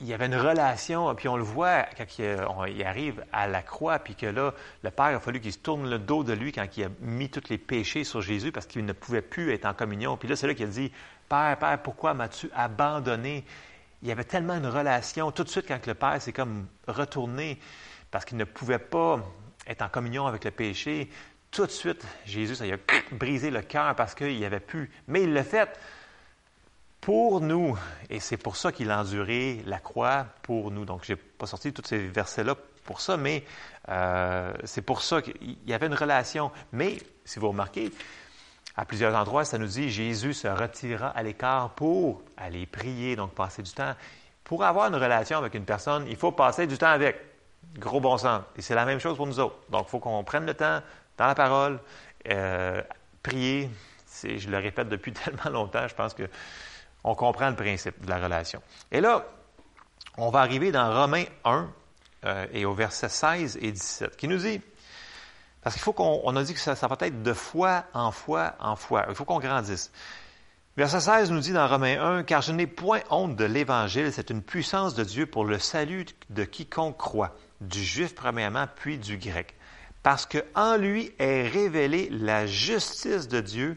il 0.00 0.06
y 0.06 0.14
avait 0.14 0.26
une 0.26 0.36
relation, 0.36 1.14
puis 1.14 1.28
on 1.28 1.36
le 1.36 1.42
voit 1.42 1.84
quand 1.96 2.06
il, 2.18 2.84
arrive 2.84 3.22
à 3.32 3.46
la 3.46 3.62
croix, 3.62 3.98
puis 3.98 4.14
que 4.14 4.26
là, 4.26 4.54
le 4.82 4.90
Père 4.90 5.06
a 5.06 5.20
fallu 5.20 5.40
qu'il 5.40 5.52
se 5.52 5.58
tourne 5.58 5.88
le 5.90 5.98
dos 5.98 6.24
de 6.24 6.32
lui 6.32 6.52
quand 6.52 6.64
il 6.76 6.84
a 6.84 6.88
mis 7.00 7.28
tous 7.28 7.50
les 7.50 7.58
péchés 7.58 8.04
sur 8.04 8.22
Jésus 8.22 8.50
parce 8.50 8.66
qu'il 8.66 8.84
ne 8.86 8.92
pouvait 8.94 9.20
plus 9.20 9.52
être 9.52 9.66
en 9.66 9.74
communion. 9.74 10.16
Puis 10.16 10.28
là, 10.28 10.36
c'est 10.36 10.46
là 10.46 10.54
qu'il 10.54 10.66
a 10.66 10.70
dit, 10.70 10.90
Père, 11.30 11.56
Père, 11.58 11.78
pourquoi 11.80 12.12
m'as-tu 12.12 12.50
abandonné? 12.56 13.44
Il 14.02 14.08
y 14.08 14.12
avait 14.12 14.24
tellement 14.24 14.54
une 14.54 14.66
relation. 14.66 15.30
Tout 15.30 15.44
de 15.44 15.48
suite, 15.48 15.66
quand 15.68 15.86
le 15.86 15.94
Père 15.94 16.20
s'est 16.20 16.32
comme 16.32 16.66
retourné 16.88 17.60
parce 18.10 18.24
qu'il 18.24 18.36
ne 18.36 18.42
pouvait 18.42 18.80
pas 18.80 19.20
être 19.68 19.82
en 19.82 19.88
communion 19.88 20.26
avec 20.26 20.44
le 20.44 20.50
péché, 20.50 21.08
tout 21.52 21.66
de 21.66 21.70
suite, 21.70 22.04
Jésus, 22.26 22.56
ça 22.56 22.64
lui 22.64 22.72
a 22.72 22.78
brisé 23.12 23.52
le 23.52 23.62
cœur 23.62 23.94
parce 23.94 24.16
qu'il 24.16 24.44
avait 24.44 24.58
plus. 24.58 24.90
Mais 25.06 25.22
il 25.22 25.32
l'a 25.32 25.44
fait 25.44 25.78
pour 27.00 27.40
nous. 27.40 27.78
Et 28.08 28.18
c'est 28.18 28.36
pour 28.36 28.56
ça 28.56 28.72
qu'il 28.72 28.90
a 28.90 28.98
enduré 28.98 29.62
la 29.66 29.78
croix 29.78 30.26
pour 30.42 30.72
nous. 30.72 30.84
Donc, 30.84 31.04
je 31.04 31.12
n'ai 31.12 31.16
pas 31.16 31.46
sorti 31.46 31.72
tous 31.72 31.86
ces 31.86 32.08
versets-là 32.08 32.56
pour 32.84 33.00
ça, 33.00 33.16
mais 33.16 33.44
euh, 33.88 34.52
c'est 34.64 34.82
pour 34.82 35.00
ça 35.00 35.22
qu'il 35.22 35.58
y 35.64 35.72
avait 35.74 35.86
une 35.86 35.94
relation. 35.94 36.50
Mais, 36.72 36.98
si 37.24 37.38
vous 37.38 37.50
remarquez, 37.50 37.92
à 38.80 38.86
plusieurs 38.86 39.14
endroits, 39.14 39.44
ça 39.44 39.58
nous 39.58 39.66
dit 39.66 39.90
Jésus 39.90 40.32
se 40.32 40.48
retira 40.48 41.08
à 41.08 41.22
l'écart 41.22 41.68
pour 41.74 42.22
aller 42.38 42.64
prier, 42.64 43.14
donc 43.14 43.32
passer 43.32 43.62
du 43.62 43.70
temps. 43.70 43.94
Pour 44.42 44.64
avoir 44.64 44.88
une 44.88 44.94
relation 44.94 45.36
avec 45.36 45.52
une 45.52 45.66
personne, 45.66 46.06
il 46.08 46.16
faut 46.16 46.32
passer 46.32 46.66
du 46.66 46.78
temps 46.78 46.88
avec. 46.88 47.20
Gros 47.78 48.00
bon 48.00 48.16
sens. 48.16 48.40
Et 48.56 48.62
c'est 48.62 48.74
la 48.74 48.86
même 48.86 48.98
chose 48.98 49.18
pour 49.18 49.26
nous 49.26 49.38
autres. 49.38 49.56
Donc, 49.68 49.84
il 49.86 49.90
faut 49.90 49.98
qu'on 49.98 50.24
prenne 50.24 50.46
le 50.46 50.54
temps 50.54 50.80
dans 51.18 51.26
la 51.26 51.34
parole, 51.34 51.78
euh, 52.30 52.82
prier. 53.22 53.68
Je 54.24 54.48
le 54.48 54.56
répète 54.56 54.88
depuis 54.88 55.12
tellement 55.24 55.50
longtemps, 55.50 55.86
je 55.86 55.94
pense 55.94 56.14
que 56.14 56.22
on 57.04 57.14
comprend 57.14 57.50
le 57.50 57.56
principe 57.56 58.02
de 58.02 58.08
la 58.08 58.16
relation. 58.16 58.62
Et 58.90 59.02
là, 59.02 59.26
on 60.16 60.30
va 60.30 60.40
arriver 60.40 60.72
dans 60.72 60.90
Romains 60.90 61.26
1 61.44 61.70
euh, 62.24 62.46
et 62.54 62.64
au 62.64 62.72
verset 62.72 63.10
16 63.10 63.58
et 63.60 63.72
17, 63.72 64.16
qui 64.16 64.26
nous 64.26 64.38
dit, 64.38 64.62
parce 65.62 65.74
qu'il 65.74 65.82
faut 65.82 65.92
qu'on 65.92 66.36
a 66.36 66.42
dit 66.42 66.54
que 66.54 66.60
ça, 66.60 66.74
ça, 66.74 66.86
va 66.88 66.96
être 67.00 67.22
de 67.22 67.32
foi 67.32 67.84
en 67.92 68.10
foi 68.10 68.54
en 68.60 68.76
foi. 68.76 69.04
Il 69.08 69.14
faut 69.14 69.24
qu'on 69.24 69.40
grandisse. 69.40 69.92
Verset 70.76 71.00
16 71.00 71.30
nous 71.30 71.40
dit 71.40 71.52
dans 71.52 71.68
Romains 71.68 72.00
1, 72.00 72.22
Car 72.22 72.42
je 72.42 72.52
n'ai 72.52 72.66
point 72.66 73.00
honte 73.10 73.36
de 73.36 73.44
l'Évangile, 73.44 74.12
c'est 74.12 74.30
une 74.30 74.42
puissance 74.42 74.94
de 74.94 75.04
Dieu 75.04 75.26
pour 75.26 75.44
le 75.44 75.58
salut 75.58 76.06
de 76.30 76.44
quiconque 76.44 76.96
croit, 76.96 77.34
du 77.60 77.82
juif 77.82 78.14
premièrement, 78.14 78.66
puis 78.76 78.98
du 78.98 79.18
grec. 79.18 79.54
Parce 80.02 80.26
qu'en 80.26 80.76
lui 80.76 81.12
est 81.18 81.46
révélée 81.46 82.08
la 82.10 82.46
justice 82.46 83.28
de 83.28 83.40
Dieu 83.40 83.76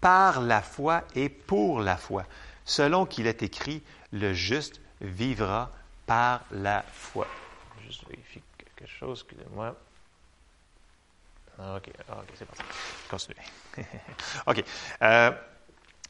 par 0.00 0.40
la 0.40 0.62
foi 0.62 1.02
et 1.14 1.28
pour 1.28 1.80
la 1.80 1.96
foi 1.96 2.24
selon 2.70 3.04
qu'il 3.04 3.26
est 3.26 3.42
écrit, 3.42 3.82
le 4.12 4.32
juste 4.32 4.80
vivra 5.00 5.70
par 6.06 6.42
la 6.52 6.84
foi. 6.92 7.26
Juste 7.84 8.06
vérifier 8.08 8.42
quelque 8.56 8.88
chose, 8.88 9.24
excusez-moi. 9.26 9.76
OK, 11.76 11.90
OK, 12.10 12.28
c'est 12.34 12.46
parti. 12.46 12.62
Continue. 13.10 13.36
OK. 14.46 14.64
Euh, 15.02 15.30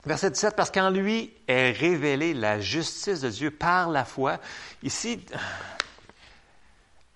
verset 0.04 0.30
17, 0.30 0.56
parce 0.56 0.70
qu'en 0.70 0.90
lui 0.90 1.34
est 1.48 1.72
révélée 1.72 2.34
la 2.34 2.60
justice 2.60 3.20
de 3.20 3.30
Dieu 3.30 3.50
par 3.50 3.90
la 3.90 4.04
foi. 4.04 4.38
Ici, 4.82 5.24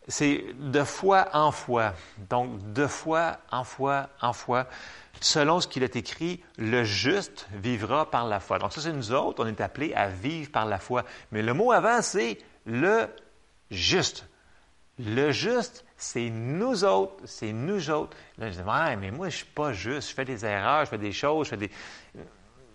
c'est 0.08 0.44
de 0.58 0.84
foi 0.84 1.28
en 1.32 1.50
foi. 1.52 1.94
Donc, 2.28 2.72
de 2.72 2.86
foi 2.86 3.38
en 3.50 3.64
foi 3.64 4.08
en 4.20 4.32
foi. 4.32 4.66
Selon 5.20 5.60
ce 5.60 5.68
qu'il 5.68 5.82
est 5.82 5.96
écrit, 5.96 6.42
le 6.58 6.84
juste 6.84 7.46
vivra 7.52 8.10
par 8.10 8.26
la 8.26 8.40
foi. 8.40 8.58
Donc, 8.58 8.72
ça, 8.72 8.80
c'est 8.80 8.92
nous 8.92 9.12
autres, 9.12 9.42
on 9.42 9.46
est 9.46 9.60
appelés 9.60 9.94
à 9.94 10.08
vivre 10.08 10.50
par 10.50 10.66
la 10.66 10.78
foi. 10.78 11.04
Mais 11.30 11.40
le 11.40 11.54
mot 11.54 11.72
avant, 11.72 12.02
c'est 12.02 12.38
le 12.66 13.08
juste. 13.70 14.26
Le 14.98 15.30
juste, 15.30 15.84
c'est 15.96 16.30
nous 16.30 16.84
autres, 16.84 17.14
c'est 17.24 17.52
nous 17.52 17.90
autres. 17.90 18.16
Là, 18.38 18.50
je 18.50 18.56
dis, 18.60 18.62
ouais, 18.62 18.96
mais 18.96 19.10
moi, 19.10 19.28
je 19.28 19.38
suis 19.38 19.46
pas 19.46 19.72
juste, 19.72 20.10
je 20.10 20.14
fais 20.14 20.24
des 20.24 20.44
erreurs, 20.44 20.84
je 20.84 20.90
fais 20.90 20.98
des 20.98 21.12
choses, 21.12 21.46
je 21.46 21.50
fais 21.50 21.56
des. 21.56 21.70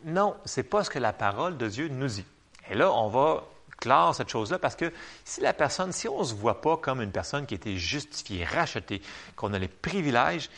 Non, 0.05 0.36
c'est 0.45 0.63
pas 0.63 0.84
ce 0.84 0.89
que 0.89 0.99
la 0.99 1.13
parole 1.13 1.58
de 1.58 1.67
Dieu 1.67 1.89
nous 1.89 2.08
dit. 2.08 2.25
Et 2.69 2.75
là, 2.75 2.91
on 2.91 3.10
va 3.10 3.43
clore 3.79 4.13
cette 4.15 4.29
chose-là 4.29 4.60
parce 4.60 4.75
que 4.75 4.91
si 5.25 5.41
la 5.41 5.53
personne, 5.53 5.91
si 5.91 6.08
on 6.08 6.19
ne 6.19 6.23
se 6.23 6.34
voit 6.34 6.62
pas 6.62 6.77
comme 6.77 7.01
une 7.01 7.12
personne 7.12 7.45
qui 7.45 7.53
a 7.53 7.58
été 7.58 7.77
justifiée, 7.77 8.45
rachetée, 8.45 9.01
qu'on 9.36 9.53
a 9.53 9.60
les 9.60 9.67
privilèges, 9.67 10.49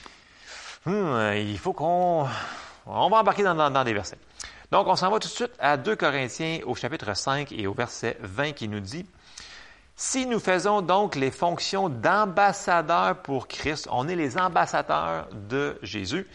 hmm, 0.86 1.34
il 1.36 1.58
faut 1.58 1.74
qu'on 1.74 2.28
on 2.86 3.10
va 3.10 3.18
embarquer 3.18 3.44
dans, 3.44 3.70
dans 3.70 3.84
des 3.84 3.94
versets. 3.94 4.18
Donc, 4.72 4.88
on 4.88 4.96
s'en 4.96 5.12
va 5.12 5.20
tout 5.20 5.28
de 5.28 5.34
suite 5.34 5.52
à 5.60 5.78
2 5.78 5.96
Corinthiens 5.96 6.60
au 6.66 6.76
chapitre 6.76 7.14
5 7.14 7.52
et 7.52 7.68
au 7.68 7.74
verset 7.74 8.18
20 8.22 8.54
qui 8.54 8.68
nous 8.68 8.80
dit 8.80 9.06
si 9.96 10.26
nous 10.26 10.40
faisons 10.40 10.82
donc 10.82 11.16
les 11.16 11.32
fonctions 11.32 11.90
d'ambassadeurs 11.90 13.22
pour 13.22 13.48
Christ, 13.48 13.88
on 13.92 14.08
est 14.08 14.16
les 14.16 14.38
ambassadeurs 14.38 15.28
de 15.50 15.78
Jésus, 15.82 16.28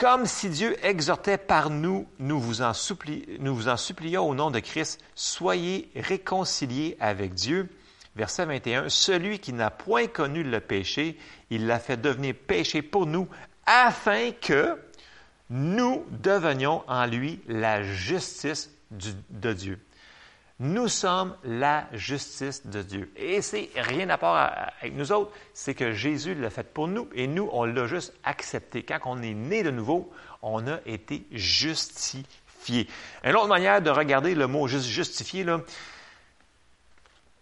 comme 0.00 0.24
si 0.24 0.48
Dieu 0.48 0.76
exhortait 0.82 1.36
par 1.36 1.68
nous, 1.68 2.08
nous 2.18 2.40
vous 2.40 2.62
en, 2.62 2.72
supplions 2.72 4.26
au 4.28 4.34
nom 4.34 4.50
de 4.50 4.60
Christ, 4.60 4.98
soyez 5.14 5.90
réconciliés 5.94 6.96
avec 7.00 7.34
Dieu. 7.34 7.68
Verset 8.16 8.46
21, 8.46 8.88
Celui 8.88 9.40
qui 9.40 9.52
n'a 9.52 9.70
point 9.70 10.06
connu 10.06 10.42
le 10.42 10.60
péché, 10.60 11.18
il 11.50 11.66
l'a 11.66 11.78
fait 11.78 11.98
devenir 11.98 12.34
péché 12.34 12.80
pour 12.80 13.04
nous, 13.04 13.28
afin 13.66 14.30
que 14.32 14.80
nous 15.50 16.06
devenions 16.10 16.82
en 16.88 17.04
lui 17.04 17.40
la 17.46 17.82
justice 17.82 18.70
de 18.90 19.52
Dieu. 19.52 19.78
Nous 20.60 20.88
sommes 20.88 21.34
la 21.42 21.86
justice 21.94 22.66
de 22.66 22.82
Dieu. 22.82 23.10
Et 23.16 23.40
c'est 23.40 23.70
rien 23.74 24.10
à 24.10 24.18
part 24.18 24.70
avec 24.82 24.94
nous 24.94 25.10
autres, 25.10 25.32
c'est 25.54 25.72
que 25.74 25.92
Jésus 25.92 26.34
l'a 26.34 26.50
fait 26.50 26.70
pour 26.70 26.86
nous 26.86 27.08
et 27.14 27.26
nous, 27.26 27.48
on 27.52 27.64
l'a 27.64 27.86
juste 27.86 28.12
accepté. 28.24 28.82
Quand 28.82 28.98
on 29.06 29.22
est 29.22 29.32
né 29.32 29.62
de 29.62 29.70
nouveau, 29.70 30.12
on 30.42 30.66
a 30.68 30.80
été 30.84 31.24
justifié. 31.32 32.86
Une 33.24 33.36
autre 33.36 33.48
manière 33.48 33.80
de 33.80 33.88
regarder 33.88 34.34
le 34.34 34.46
mot 34.46 34.68
justifié, 34.68 35.46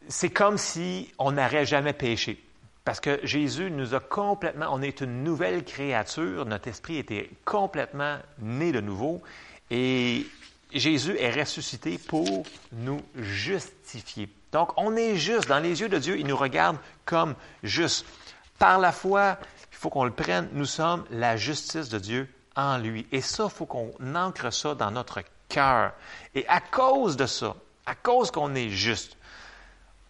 c'est 0.07 0.31
comme 0.31 0.57
si 0.57 1.13
on 1.19 1.33
n'aurait 1.33 1.67
jamais 1.67 1.95
péché. 1.95 2.41
Parce 2.85 3.01
que 3.01 3.19
Jésus 3.25 3.69
nous 3.73 3.97
a 3.97 4.01
complètement, 4.01 4.69
on 4.71 4.81
est 4.81 5.01
une 5.01 5.25
nouvelle 5.25 5.65
créature, 5.65 6.47
notre 6.47 6.69
esprit 6.69 6.99
était 6.99 7.31
complètement 7.45 8.19
né 8.39 8.71
de 8.71 8.81
nouveau. 8.81 9.21
Et 9.71 10.25
Jésus 10.73 11.17
est 11.19 11.31
ressuscité 11.31 11.99
pour 11.99 12.43
nous 12.73 13.01
justifier. 13.15 14.29
Donc, 14.53 14.73
on 14.77 14.97
est 14.97 15.17
juste. 15.17 15.49
Dans 15.49 15.59
les 15.59 15.81
yeux 15.81 15.89
de 15.89 15.99
Dieu, 15.99 16.19
il 16.19 16.27
nous 16.27 16.37
regarde 16.37 16.77
comme 17.05 17.35
juste. 17.63 18.07
Par 18.59 18.79
la 18.79 18.93
foi, 18.93 19.39
il 19.71 19.77
faut 19.77 19.91
qu'on 19.91 20.05
le 20.05 20.11
prenne, 20.11 20.49
nous 20.53 20.67
sommes 20.67 21.05
la 21.11 21.37
justice 21.37 21.89
de 21.89 21.99
Dieu 21.99 22.29
en 22.57 22.79
lui. 22.79 23.07
Et 23.13 23.21
ça, 23.21 23.45
il 23.45 23.51
faut 23.51 23.67
qu'on 23.67 23.93
ancre 24.15 24.53
ça 24.53 24.75
dans 24.75 24.91
notre 24.91 25.23
cœur. 25.49 25.93
Et 26.35 26.47
à 26.49 26.61
cause 26.61 27.17
de 27.17 27.27
ça, 27.27 27.55
à 27.87 27.95
cause 27.95 28.31
qu'on 28.31 28.55
est 28.55 28.71
juste, 28.71 29.17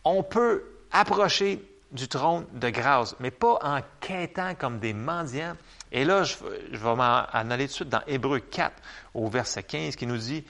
on 0.05 0.23
peut 0.23 0.65
approcher 0.91 1.63
du 1.93 2.09
trône 2.09 2.47
de 2.53 2.71
grâce, 2.71 3.17
mais 3.21 3.31
pas 3.31 3.59
en 3.63 3.81
quêtant 4.01 4.55
comme 4.55 4.79
des 4.79 4.93
mendiants, 4.93 5.57
et 5.91 6.05
là, 6.05 6.23
je, 6.23 6.37
vais 6.71 6.95
m'en 6.95 7.25
aller 7.33 7.67
tout 7.67 7.73
de 7.73 7.75
suite 7.77 7.89
dans 7.89 8.03
Hébreu 8.07 8.41
4, 8.41 8.75
au 9.15 9.29
verset 9.29 9.63
15, 9.63 9.97
qui 9.97 10.07
nous 10.07 10.19
dit 10.19 10.45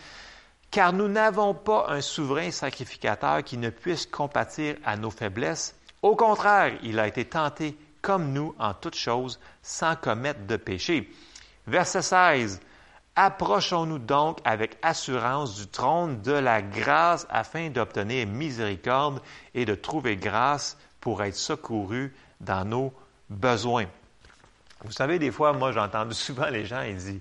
Car 0.71 0.93
nous 0.93 1.09
n'avons 1.09 1.55
pas 1.55 1.87
un 1.89 2.01
souverain 2.01 2.51
sacrificateur 2.51 3.45
qui 3.45 3.57
ne 3.57 3.71
puisse 3.71 4.07
compatir 4.07 4.77
à 4.85 4.97
nos 4.97 5.11
faiblesses. 5.11 5.77
Au 6.03 6.17
contraire, 6.17 6.73
il 6.83 6.99
a 6.99 7.07
été 7.07 7.25
tenté 7.25 7.77
comme 8.03 8.33
nous 8.33 8.55
en 8.59 8.75
toutes 8.75 8.97
choses, 8.97 9.39
sans 9.63 9.95
commettre 9.97 10.47
de 10.47 10.57
péché. 10.57 11.09
Verset 11.67 12.03
16. 12.03 12.61
Approchons-nous 13.15 13.99
donc 13.99 14.39
avec 14.45 14.79
assurance 14.81 15.57
du 15.57 15.67
trône 15.67 16.23
de 16.23 16.33
la 16.33 16.63
grâce 16.63 17.27
afin 17.31 17.69
d'obtenir 17.69 18.29
miséricorde 18.29 19.21
et 19.55 19.65
de 19.65 19.75
trouver 19.75 20.17
grâce 20.17 20.77
pour 21.01 21.23
être 21.23 21.37
secourus 21.37 22.15
dans 22.41 22.65
nos 22.65 22.93
besoins. 23.31 23.87
Vous 24.85 24.93
savez, 24.93 25.19
des 25.19 25.31
fois, 25.31 25.53
moi, 25.53 25.73
j'ai 25.73 25.81
entendu 25.81 26.15
souvent 26.15 26.49
les 26.49 26.65
gens, 26.65 26.83
ils 26.83 26.97
disent 26.97 27.21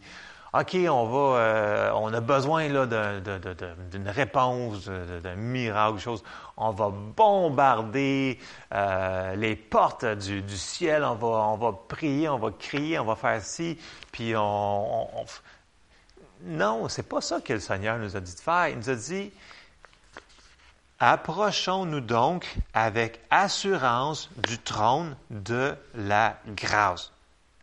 OK, 0.54 0.76
on 0.90 1.06
va, 1.06 1.40
euh, 1.40 1.92
on 1.96 2.14
a 2.14 2.22
besoin 2.22 2.70
là 2.70 2.86
d'une 2.88 4.08
réponse, 4.08 4.88
d'un 4.88 5.36
miracle, 5.36 6.00
chose. 6.00 6.24
On 6.56 6.72
va 6.72 6.90
bombarder 6.90 8.40
euh, 8.74 9.36
les 9.36 9.56
portes 9.56 10.06
du, 10.06 10.58
ciel, 10.58 11.04
on 11.04 11.16
va, 11.16 11.28
on 11.28 11.58
va 11.58 11.74
prier, 11.88 12.30
on 12.30 12.40
va 12.40 12.52
crier, 12.52 12.98
on 12.98 13.06
va 13.06 13.16
faire 13.16 13.42
ci, 13.42 13.78
puis 14.12 14.36
on, 14.36 14.42
on, 14.42 15.22
on... 15.22 15.26
non, 16.46 16.88
c'est 16.88 17.08
pas 17.08 17.22
ça 17.22 17.42
que 17.42 17.54
le 17.54 17.60
Seigneur 17.60 17.98
nous 17.98 18.16
a 18.16 18.20
dit 18.22 18.34
de 18.34 18.40
faire. 18.40 18.70
Il 18.70 18.78
nous 18.78 18.90
a 18.90 18.96
dit 18.96 19.32
approchons-nous 21.00 22.02
donc 22.02 22.58
avec 22.74 23.20
assurance 23.30 24.30
du 24.48 24.58
trône 24.58 25.16
de 25.30 25.76
la 25.94 26.38
grâce 26.48 27.12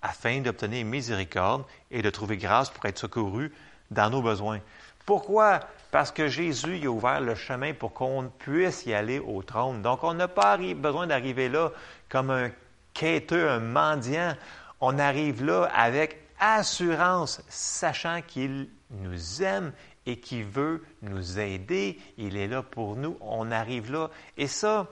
afin 0.03 0.41
d'obtenir 0.41 0.85
miséricorde 0.85 1.65
et 1.91 2.03
de 2.03 2.11
trouver 2.11 2.37
grâce 2.37 2.71
pour 2.71 2.85
être 2.85 2.99
secouru 2.99 3.53
dans 3.91 4.11
nos 4.11 4.23
besoins. 4.23 4.61
Pourquoi? 5.07 5.61
Parce 5.91 6.11
que 6.11 6.29
Jésus 6.29 6.81
a 6.85 6.89
ouvert 6.89 7.21
le 7.21 7.35
chemin 7.35 7.73
pour 7.73 7.93
qu'on 7.93 8.31
puisse 8.39 8.85
y 8.87 8.95
aller 8.95 9.19
au 9.19 9.43
trône. 9.43 9.83
Donc, 9.83 10.05
on 10.05 10.15
n'a 10.15 10.29
pas 10.29 10.57
besoin 10.57 11.07
d'arriver 11.07 11.49
là 11.49 11.71
comme 12.09 12.31
un 12.31 12.51
quêteux, 12.93 13.49
un 13.49 13.61
mendiant. 13.61 14.35
On 14.81 14.99
arrive 14.99 15.45
là 15.45 15.71
avec 15.75 16.21
assurance, 16.39 17.41
sachant 17.49 18.21
qu'il 18.23 18.69
nous 18.91 19.43
aime 19.43 19.73
et 20.07 20.19
qu'il 20.19 20.45
veut 20.45 20.85
nous 21.03 21.39
aider. 21.39 21.99
Il 22.19 22.37
est 22.37 22.49
là 22.49 22.63
pour 22.63 22.97
nous. 22.97 23.17
On 23.21 23.51
arrive 23.51 23.91
là. 23.93 24.11
Et 24.37 24.47
ça, 24.47 24.89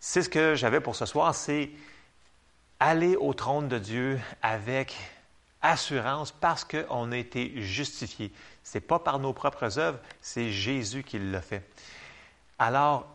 c'est 0.00 0.22
ce 0.22 0.28
que 0.28 0.54
j'avais 0.54 0.80
pour 0.80 0.96
ce 0.96 1.06
soir, 1.06 1.34
c'est 1.34 1.70
aller 2.78 3.16
au 3.16 3.32
trône 3.32 3.68
de 3.68 3.78
Dieu 3.78 4.20
avec 4.42 4.94
assurance 5.62 6.30
parce 6.30 6.64
qu'on 6.64 7.10
a 7.10 7.16
été 7.16 7.62
justifié. 7.62 8.30
Ce 8.62 8.76
n'est 8.76 8.82
pas 8.82 8.98
par 8.98 9.18
nos 9.18 9.32
propres 9.32 9.78
œuvres, 9.78 9.98
c'est 10.20 10.50
Jésus 10.50 11.02
qui 11.02 11.18
l'a 11.18 11.40
fait. 11.40 11.66
Alors, 12.58 13.06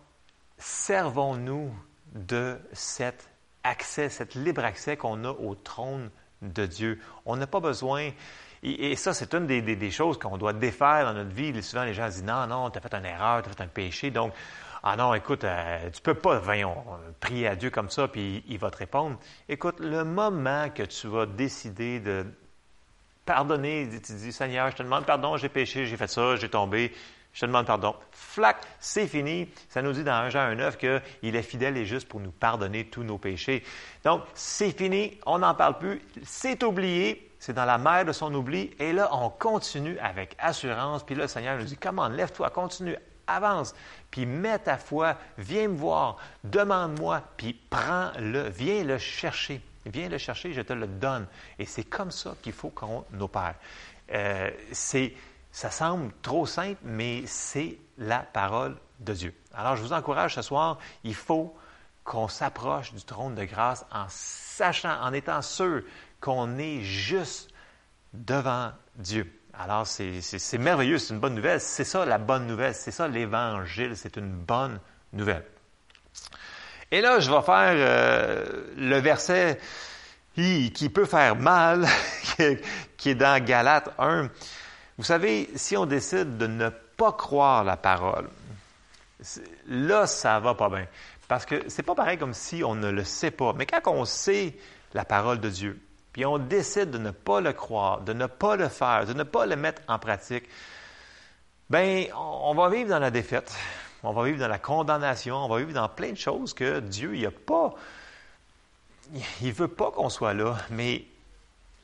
servons-nous 0.57 1.71
de 2.13 2.59
cet 2.73 3.29
accès, 3.63 4.09
cet 4.09 4.33
libre 4.33 4.65
accès 4.65 4.97
qu'on 4.97 5.23
a 5.25 5.29
au 5.29 5.53
trône 5.53 6.09
de 6.41 6.65
Dieu. 6.65 6.99
On 7.25 7.35
n'a 7.35 7.47
pas 7.47 7.59
besoin, 7.59 8.11
et, 8.63 8.95
ça 8.95 9.13
c'est 9.13 9.33
une 9.33 9.47
des, 9.47 9.91
choses 9.91 10.17
qu'on 10.17 10.37
doit 10.37 10.53
défaire 10.53 11.05
dans 11.05 11.13
notre 11.13 11.33
vie. 11.33 11.61
Souvent 11.63 11.83
les 11.83 11.93
gens 11.93 12.07
disent, 12.07 12.23
non, 12.23 12.47
non, 12.47 12.69
tu 12.69 12.77
as 12.77 12.81
fait 12.81 12.93
une 12.93 13.05
erreur, 13.05 13.41
tu 13.41 13.49
as 13.49 13.53
fait 13.53 13.63
un 13.63 13.67
péché, 13.67 14.11
donc 14.11 14.33
ah 14.81 14.95
non, 14.95 15.13
écoute, 15.13 15.43
euh, 15.43 15.89
tu 15.91 16.01
peux 16.01 16.13
pas, 16.13 16.39
voyons, 16.39 16.75
prier 17.19 17.47
à 17.47 17.55
Dieu 17.55 17.69
comme 17.69 17.89
ça, 17.89 18.07
puis 18.07 18.43
il 18.47 18.57
va 18.57 18.71
te 18.71 18.77
répondre. 18.77 19.17
Écoute, 19.49 19.79
le 19.79 20.05
moment 20.05 20.69
que 20.69 20.83
tu 20.83 21.07
vas 21.07 21.25
décider 21.25 21.99
de 21.99 22.25
pardonner, 23.25 23.89
tu 24.01 24.13
dis, 24.13 24.31
Seigneur, 24.31 24.71
je 24.71 24.77
te 24.77 24.83
demande 24.83 25.05
pardon, 25.05 25.35
j'ai 25.35 25.49
péché, 25.49 25.85
j'ai 25.85 25.97
fait 25.97 26.07
ça, 26.07 26.37
j'ai 26.37 26.49
tombé, 26.49 26.93
je 27.33 27.41
te 27.41 27.45
demande 27.45 27.65
pardon. 27.65 27.93
Flac, 28.11 28.57
c'est 28.79 29.05
fini. 29.07 29.49
Ça 29.67 29.81
nous 29.81 29.91
dit 29.91 30.03
dans 30.03 30.13
1 30.13 30.29
Jean 30.29 30.55
9 30.55 30.77
qu'il 30.77 31.35
est 31.35 31.43
fidèle 31.43 31.75
et 31.75 31.85
juste 31.85 32.07
pour 32.07 32.21
nous 32.21 32.31
pardonner 32.31 32.85
tous 32.85 33.03
nos 33.03 33.17
péchés. 33.17 33.63
Donc, 34.05 34.23
c'est 34.33 34.71
fini, 34.71 35.19
on 35.25 35.39
n'en 35.39 35.55
parle 35.55 35.77
plus, 35.77 36.01
c'est 36.23 36.63
oublié, 36.63 37.28
c'est 37.39 37.53
dans 37.53 37.65
la 37.65 37.77
mer 37.77 38.05
de 38.05 38.11
son 38.11 38.33
oubli, 38.33 38.71
et 38.79 38.91
là, 38.91 39.09
on 39.13 39.29
continue 39.29 39.97
avec 39.99 40.35
assurance. 40.39 41.03
Puis 41.03 41.15
là, 41.15 41.23
le 41.23 41.27
Seigneur 41.27 41.57
nous 41.57 41.63
dit, 41.63 41.77
comment, 41.77 42.09
lève-toi, 42.09 42.49
continue, 42.49 42.97
avance, 43.27 43.73
puis 44.11 44.25
mets 44.25 44.59
ta 44.59 44.77
foi, 44.77 45.15
viens 45.37 45.67
me 45.67 45.77
voir, 45.77 46.17
demande-moi, 46.43 47.21
puis 47.37 47.53
prends-le, 47.69 48.49
viens 48.49 48.83
le 48.83 48.97
chercher. 48.97 49.61
Viens 49.85 50.09
le 50.09 50.17
chercher, 50.17 50.51
je 50.53 50.61
te 50.61 50.73
le 50.73 50.87
donne. 50.87 51.25
Et 51.57 51.65
c'est 51.65 51.83
comme 51.83 52.11
ça 52.11 52.35
qu'il 52.41 52.53
faut 52.53 52.69
qu'on 52.69 53.05
opère. 53.19 53.55
Euh, 54.11 54.51
ça 55.51 55.71
semble 55.71 56.11
trop 56.21 56.45
simple, 56.45 56.79
mais 56.83 57.23
c'est 57.25 57.77
la 57.97 58.19
parole 58.19 58.75
de 58.99 59.13
Dieu. 59.13 59.33
Alors, 59.53 59.75
je 59.75 59.81
vous 59.81 59.93
encourage 59.93 60.35
ce 60.35 60.41
soir, 60.41 60.77
il 61.03 61.15
faut 61.15 61.55
qu'on 62.03 62.27
s'approche 62.27 62.93
du 62.93 63.03
trône 63.03 63.35
de 63.35 63.45
grâce 63.45 63.85
en 63.91 64.05
sachant, 64.09 64.99
en 65.01 65.13
étant 65.13 65.41
sûr 65.41 65.83
qu'on 66.21 66.57
est 66.57 66.81
juste 66.81 67.49
devant 68.13 68.71
Dieu. 68.95 69.31
Alors, 69.53 69.85
c'est 69.85 70.57
merveilleux, 70.57 70.97
c'est 70.97 71.13
une 71.13 71.19
bonne 71.19 71.35
nouvelle. 71.35 71.59
C'est 71.59 71.83
ça 71.83 72.05
la 72.05 72.17
bonne 72.17 72.47
nouvelle, 72.47 72.73
c'est 72.73 72.91
ça 72.91 73.07
l'Évangile, 73.07 73.97
c'est 73.97 74.15
une 74.17 74.31
bonne 74.31 74.79
nouvelle. 75.11 75.45
Et 76.91 77.01
là, 77.01 77.19
je 77.19 77.29
vais 77.29 77.41
faire 77.41 77.73
euh, 77.75 78.63
le 78.77 78.97
verset 78.99 79.59
qui 80.35 80.89
peut 80.93 81.05
faire 81.05 81.35
mal, 81.35 81.85
qui 82.97 83.09
est 83.09 83.15
dans 83.15 83.43
Galates 83.43 83.93
1. 83.99 84.29
Vous 84.97 85.03
savez, 85.03 85.49
si 85.55 85.75
on 85.75 85.85
décide 85.85 86.37
de 86.37 86.47
ne 86.47 86.69
pas 86.69 87.11
croire 87.11 87.63
la 87.63 87.75
parole, 87.75 88.29
là, 89.67 90.07
ça 90.07 90.39
va 90.39 90.55
pas 90.55 90.69
bien. 90.69 90.87
Parce 91.27 91.45
que 91.45 91.63
c'est 91.67 91.83
pas 91.83 91.95
pareil 91.95 92.17
comme 92.17 92.33
si 92.33 92.63
on 92.63 92.75
ne 92.75 92.89
le 92.89 93.03
sait 93.03 93.31
pas. 93.31 93.53
Mais 93.53 93.65
quand 93.65 93.91
on 93.91 94.05
sait 94.05 94.55
la 94.93 95.05
parole 95.05 95.39
de 95.39 95.49
Dieu, 95.49 95.79
puis 96.13 96.25
on 96.25 96.37
décide 96.37 96.91
de 96.91 96.97
ne 96.97 97.11
pas 97.11 97.41
le 97.41 97.53
croire, 97.53 98.01
de 98.01 98.13
ne 98.13 98.25
pas 98.25 98.55
le 98.55 98.67
faire, 98.67 99.05
de 99.05 99.13
ne 99.13 99.23
pas 99.23 99.45
le 99.45 99.55
mettre 99.55 99.81
en 99.87 99.99
pratique, 99.99 100.45
ben, 101.69 102.07
on 102.15 102.53
va 102.55 102.69
vivre 102.69 102.89
dans 102.89 102.99
la 102.99 103.11
défaite, 103.11 103.55
on 104.01 104.11
va 104.11 104.23
vivre 104.23 104.39
dans 104.39 104.47
la 104.47 104.57
condamnation, 104.57 105.35
on 105.37 105.47
va 105.47 105.59
vivre 105.59 105.73
dans 105.73 105.87
plein 105.87 106.11
de 106.11 106.17
choses 106.17 106.53
que 106.53 106.79
Dieu, 106.79 107.15
il 107.15 107.25
a 107.25 107.31
pas, 107.31 107.75
il 109.41 109.53
veut 109.53 109.67
pas 109.67 109.91
qu'on 109.91 110.09
soit 110.09 110.33
là, 110.33 110.57
mais 110.71 111.05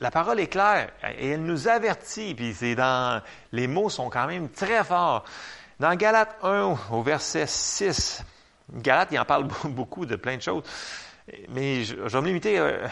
la 0.00 0.10
parole 0.10 0.40
est 0.40 0.48
claire 0.48 0.90
et 1.18 1.30
elle 1.30 1.44
nous 1.44 1.68
avertit, 1.68 2.34
puis 2.34 2.52
c'est 2.54 2.74
dans, 2.74 3.22
les 3.52 3.66
mots 3.66 3.88
sont 3.88 4.10
quand 4.10 4.26
même 4.26 4.48
très 4.48 4.84
forts. 4.84 5.24
Dans 5.78 5.94
Galates 5.94 6.36
1, 6.42 6.76
au 6.90 7.02
verset 7.02 7.46
6, 7.46 8.22
Galates, 8.72 9.08
il 9.12 9.18
en 9.18 9.24
parle 9.24 9.48
beaucoup 9.64 10.04
de 10.06 10.16
plein 10.16 10.36
de 10.36 10.42
choses, 10.42 10.64
mais 11.48 11.84
je, 11.84 11.94
vais 11.94 12.20
me 12.20 12.26
limiter 12.26 12.58
euh, 12.58 12.86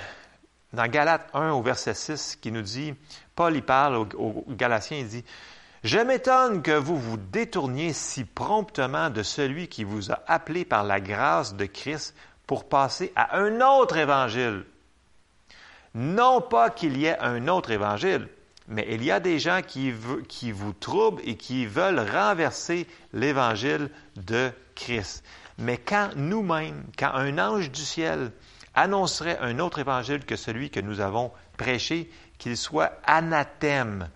dans 0.75 0.89
Galates 0.89 1.29
1 1.33 1.53
au 1.53 1.63
verset 1.63 1.95
6 1.95 2.37
qui 2.41 2.53
nous 2.53 2.63
dit, 2.63 2.95
Paul 3.35 3.57
y 3.57 3.63
parle 3.63 3.97
aux, 3.97 4.45
Galatiens, 4.49 4.99
il 4.99 5.09
dit, 5.09 5.25
Je 5.83 5.99
m'étonne 5.99 6.63
que 6.63 6.73
vous 6.73 6.99
vous 6.99 7.17
détourniez 7.17 7.93
si 7.93 8.25
promptement 8.25 9.11
de 9.11 9.23
celui 9.23 9.69
qui 9.69 9.85
vous 9.85 10.13
a 10.13 10.21
appelé 10.27 10.65
par 10.65 10.85
la 10.85 11.01
grâce 11.01 11.55
de 11.55 11.65
Christ 11.65 12.15
pour 12.47 12.69
passer 12.69 13.13
à 13.17 13.39
un 13.39 13.61
autre 13.61 13.97
évangile. 13.97 14.65
Non 15.95 16.41
pas 16.41 16.71
qu'il 16.71 16.99
y 16.99 17.07
ait 17.07 17.19
un 17.21 17.47
autre 17.49 17.71
évangile, 17.71 18.29
mais 18.67 18.87
il 18.91 19.05
y 19.05 19.11
a 19.11 19.21
des 19.21 19.39
gens 19.39 19.61
qui, 19.67 19.93
qui 20.29 20.51
vous 20.51 20.73
troublent 20.73 21.23
et 21.25 21.37
qui 21.37 21.67
veulent 21.67 22.01
renverser 22.01 22.87
l'évangile 23.13 23.91
de 24.17 24.51
Christ. 24.75 25.23
Mais 25.59 25.79
quand 25.79 26.11
nous-mêmes, 26.17 26.85
quand 26.99 27.13
un 27.15 27.39
ange 27.39 27.71
du 27.71 27.83
ciel 27.83 28.33
annoncerait 28.75 29.39
un 29.41 29.59
autre 29.59 29.79
évangile 29.79 30.25
que 30.25 30.37
celui 30.37 30.71
que 30.71 30.81
nous 30.81 31.01
avons 31.01 31.31
prêché, 31.57 32.11
qu'il 32.39 32.57
soit 32.57 32.93
anathème. 33.05 34.09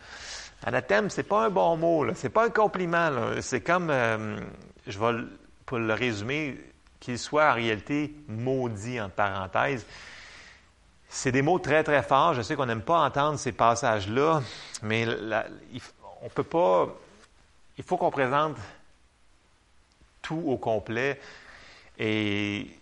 Anathème, 0.64 1.10
c'est 1.10 1.22
pas 1.22 1.46
un 1.46 1.50
bon 1.50 1.76
mot, 1.76 2.06
c'est 2.14 2.28
pas 2.28 2.46
un 2.46 2.50
compliment. 2.50 3.10
C'est 3.40 3.60
comme, 3.60 3.90
euh, 3.90 4.38
je 4.86 4.98
vais 4.98 5.24
pour 5.64 5.78
le 5.78 5.94
résumer, 5.94 6.58
qu'il 6.98 7.18
soit 7.18 7.50
en 7.50 7.54
réalité 7.54 8.14
maudit 8.26 9.00
en 9.00 9.08
parenthèse. 9.08 9.86
C'est 11.08 11.32
des 11.32 11.42
mots 11.42 11.58
très 11.58 11.84
très 11.84 12.02
forts. 12.02 12.34
Je 12.34 12.42
sais 12.42 12.56
qu'on 12.56 12.66
n'aime 12.66 12.82
pas 12.82 13.00
entendre 13.00 13.38
ces 13.38 13.52
passages-là, 13.52 14.42
mais 14.82 15.06
on 16.22 16.28
peut 16.28 16.42
pas. 16.42 16.88
Il 17.78 17.84
faut 17.84 17.96
qu'on 17.96 18.10
présente 18.10 18.56
tout 20.22 20.42
au 20.46 20.56
complet. 20.56 21.20
Et 21.98 22.77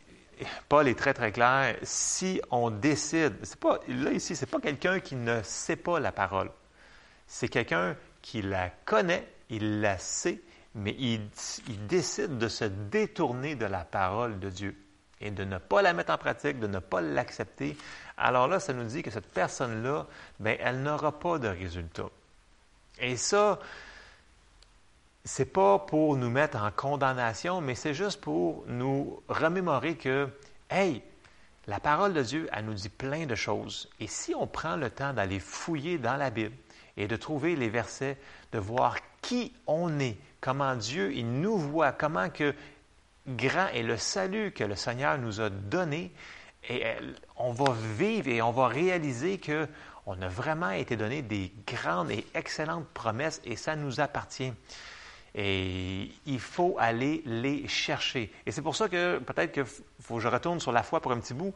Paul 0.68 0.88
est 0.88 0.98
très, 0.98 1.14
très 1.14 1.32
clair. 1.32 1.76
Si 1.82 2.40
on 2.50 2.70
décide, 2.70 3.34
c'est 3.42 3.58
pas, 3.58 3.80
là 3.88 4.10
ici, 4.12 4.36
c'est 4.36 4.46
pas 4.46 4.60
quelqu'un 4.60 5.00
qui 5.00 5.16
ne 5.16 5.42
sait 5.42 5.76
pas 5.76 6.00
la 6.00 6.12
parole. 6.12 6.50
C'est 7.26 7.48
quelqu'un 7.48 7.96
qui 8.22 8.42
la 8.42 8.70
connaît, 8.84 9.26
il 9.50 9.80
la 9.80 9.98
sait, 9.98 10.40
mais 10.74 10.94
il, 10.98 11.20
décide 11.86 12.38
de 12.38 12.48
se 12.48 12.64
détourner 12.64 13.54
de 13.54 13.64
la 13.64 13.84
parole 13.84 14.38
de 14.38 14.50
Dieu 14.50 14.76
et 15.20 15.30
de 15.30 15.44
ne 15.44 15.58
pas 15.58 15.80
la 15.80 15.94
mettre 15.94 16.12
en 16.12 16.18
pratique, 16.18 16.58
de 16.58 16.66
ne 16.66 16.78
pas 16.78 17.00
l'accepter. 17.00 17.76
Alors 18.18 18.46
là, 18.46 18.60
ça 18.60 18.74
nous 18.74 18.84
dit 18.84 19.02
que 19.02 19.10
cette 19.10 19.32
personne-là, 19.32 20.06
ben, 20.38 20.56
elle 20.60 20.82
n'aura 20.82 21.18
pas 21.18 21.38
de 21.38 21.48
résultat. 21.48 22.10
Et 22.98 23.16
ça, 23.16 23.58
c'est 25.26 25.52
pas 25.52 25.80
pour 25.80 26.16
nous 26.16 26.30
mettre 26.30 26.56
en 26.56 26.70
condamnation, 26.70 27.60
mais 27.60 27.74
c'est 27.74 27.94
juste 27.94 28.20
pour 28.20 28.64
nous 28.68 29.20
remémorer 29.28 29.96
que, 29.96 30.28
hey, 30.70 31.02
la 31.66 31.80
parole 31.80 32.14
de 32.14 32.22
Dieu, 32.22 32.48
elle 32.52 32.66
nous 32.66 32.74
dit 32.74 32.88
plein 32.88 33.26
de 33.26 33.34
choses. 33.34 33.90
Et 33.98 34.06
si 34.06 34.36
on 34.36 34.46
prend 34.46 34.76
le 34.76 34.88
temps 34.88 35.12
d'aller 35.12 35.40
fouiller 35.40 35.98
dans 35.98 36.14
la 36.16 36.30
Bible 36.30 36.54
et 36.96 37.08
de 37.08 37.16
trouver 37.16 37.56
les 37.56 37.68
versets, 37.68 38.16
de 38.52 38.60
voir 38.60 38.98
qui 39.20 39.52
on 39.66 39.98
est, 39.98 40.16
comment 40.40 40.76
Dieu, 40.76 41.12
il 41.12 41.40
nous 41.40 41.58
voit, 41.58 41.90
comment 41.90 42.30
que 42.30 42.54
grand 43.26 43.66
est 43.74 43.82
le 43.82 43.96
salut 43.96 44.52
que 44.52 44.62
le 44.62 44.76
Seigneur 44.76 45.18
nous 45.18 45.40
a 45.40 45.50
donné, 45.50 46.12
et 46.68 46.84
on 47.34 47.52
va 47.52 47.74
vivre 47.98 48.28
et 48.28 48.42
on 48.42 48.52
va 48.52 48.68
réaliser 48.68 49.38
que 49.38 49.66
on 50.06 50.22
a 50.22 50.28
vraiment 50.28 50.70
été 50.70 50.96
donné 50.96 51.22
des 51.22 51.52
grandes 51.66 52.12
et 52.12 52.24
excellentes 52.34 52.86
promesses 52.94 53.40
et 53.44 53.56
ça 53.56 53.74
nous 53.74 53.98
appartient. 53.98 54.52
Et 55.38 56.10
il 56.24 56.40
faut 56.40 56.76
aller 56.78 57.22
les 57.26 57.68
chercher. 57.68 58.32
Et 58.46 58.52
c'est 58.52 58.62
pour 58.62 58.74
ça 58.74 58.88
que 58.88 59.18
peut-être 59.18 59.52
qu'il 59.52 59.66
faut 60.00 60.16
que 60.16 60.20
je 60.22 60.28
retourne 60.28 60.60
sur 60.60 60.72
la 60.72 60.82
foi 60.82 61.00
pour 61.00 61.12
un 61.12 61.20
petit 61.20 61.34
bout. 61.34 61.54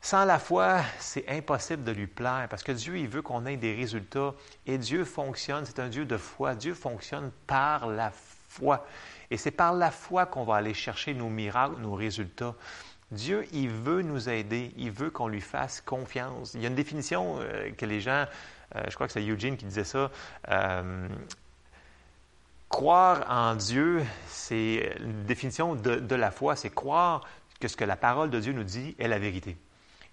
Sans 0.00 0.24
la 0.24 0.38
foi, 0.38 0.82
c'est 1.00 1.28
impossible 1.28 1.82
de 1.82 1.90
lui 1.90 2.06
plaire 2.06 2.46
parce 2.48 2.62
que 2.62 2.70
Dieu, 2.70 2.96
il 2.96 3.08
veut 3.08 3.22
qu'on 3.22 3.44
ait 3.44 3.56
des 3.56 3.74
résultats. 3.74 4.34
Et 4.64 4.78
Dieu 4.78 5.04
fonctionne, 5.04 5.64
c'est 5.66 5.80
un 5.80 5.88
Dieu 5.88 6.04
de 6.04 6.16
foi. 6.16 6.54
Dieu 6.54 6.74
fonctionne 6.74 7.32
par 7.48 7.88
la 7.88 8.12
foi. 8.12 8.86
Et 9.32 9.36
c'est 9.36 9.50
par 9.50 9.74
la 9.74 9.90
foi 9.90 10.26
qu'on 10.26 10.44
va 10.44 10.54
aller 10.54 10.74
chercher 10.74 11.12
nos 11.12 11.28
miracles, 11.28 11.80
nos 11.80 11.94
résultats. 11.94 12.54
Dieu, 13.10 13.46
il 13.52 13.68
veut 13.68 14.02
nous 14.02 14.28
aider, 14.28 14.72
il 14.76 14.90
veut 14.90 15.10
qu'on 15.10 15.28
lui 15.28 15.40
fasse 15.40 15.80
confiance. 15.80 16.54
Il 16.54 16.62
y 16.62 16.66
a 16.66 16.68
une 16.68 16.74
définition 16.74 17.38
euh, 17.40 17.70
que 17.72 17.86
les 17.86 18.00
gens, 18.00 18.26
euh, 18.74 18.82
je 18.88 18.94
crois 18.94 19.06
que 19.06 19.12
c'est 19.12 19.26
Eugene 19.26 19.56
qui 19.56 19.64
disait 19.64 19.84
ça, 19.84 20.10
euh, 20.48 21.08
Croire 22.68 23.24
en 23.30 23.54
Dieu, 23.54 24.04
c'est 24.26 24.96
une 25.00 25.24
définition 25.24 25.74
de, 25.76 26.14
la 26.14 26.30
foi, 26.30 26.56
c'est 26.56 26.70
croire 26.70 27.22
que 27.60 27.68
ce 27.68 27.76
que 27.76 27.84
la 27.84 27.96
parole 27.96 28.28
de 28.30 28.40
Dieu 28.40 28.52
nous 28.52 28.64
dit 28.64 28.94
est 28.98 29.08
la 29.08 29.18
vérité. 29.18 29.56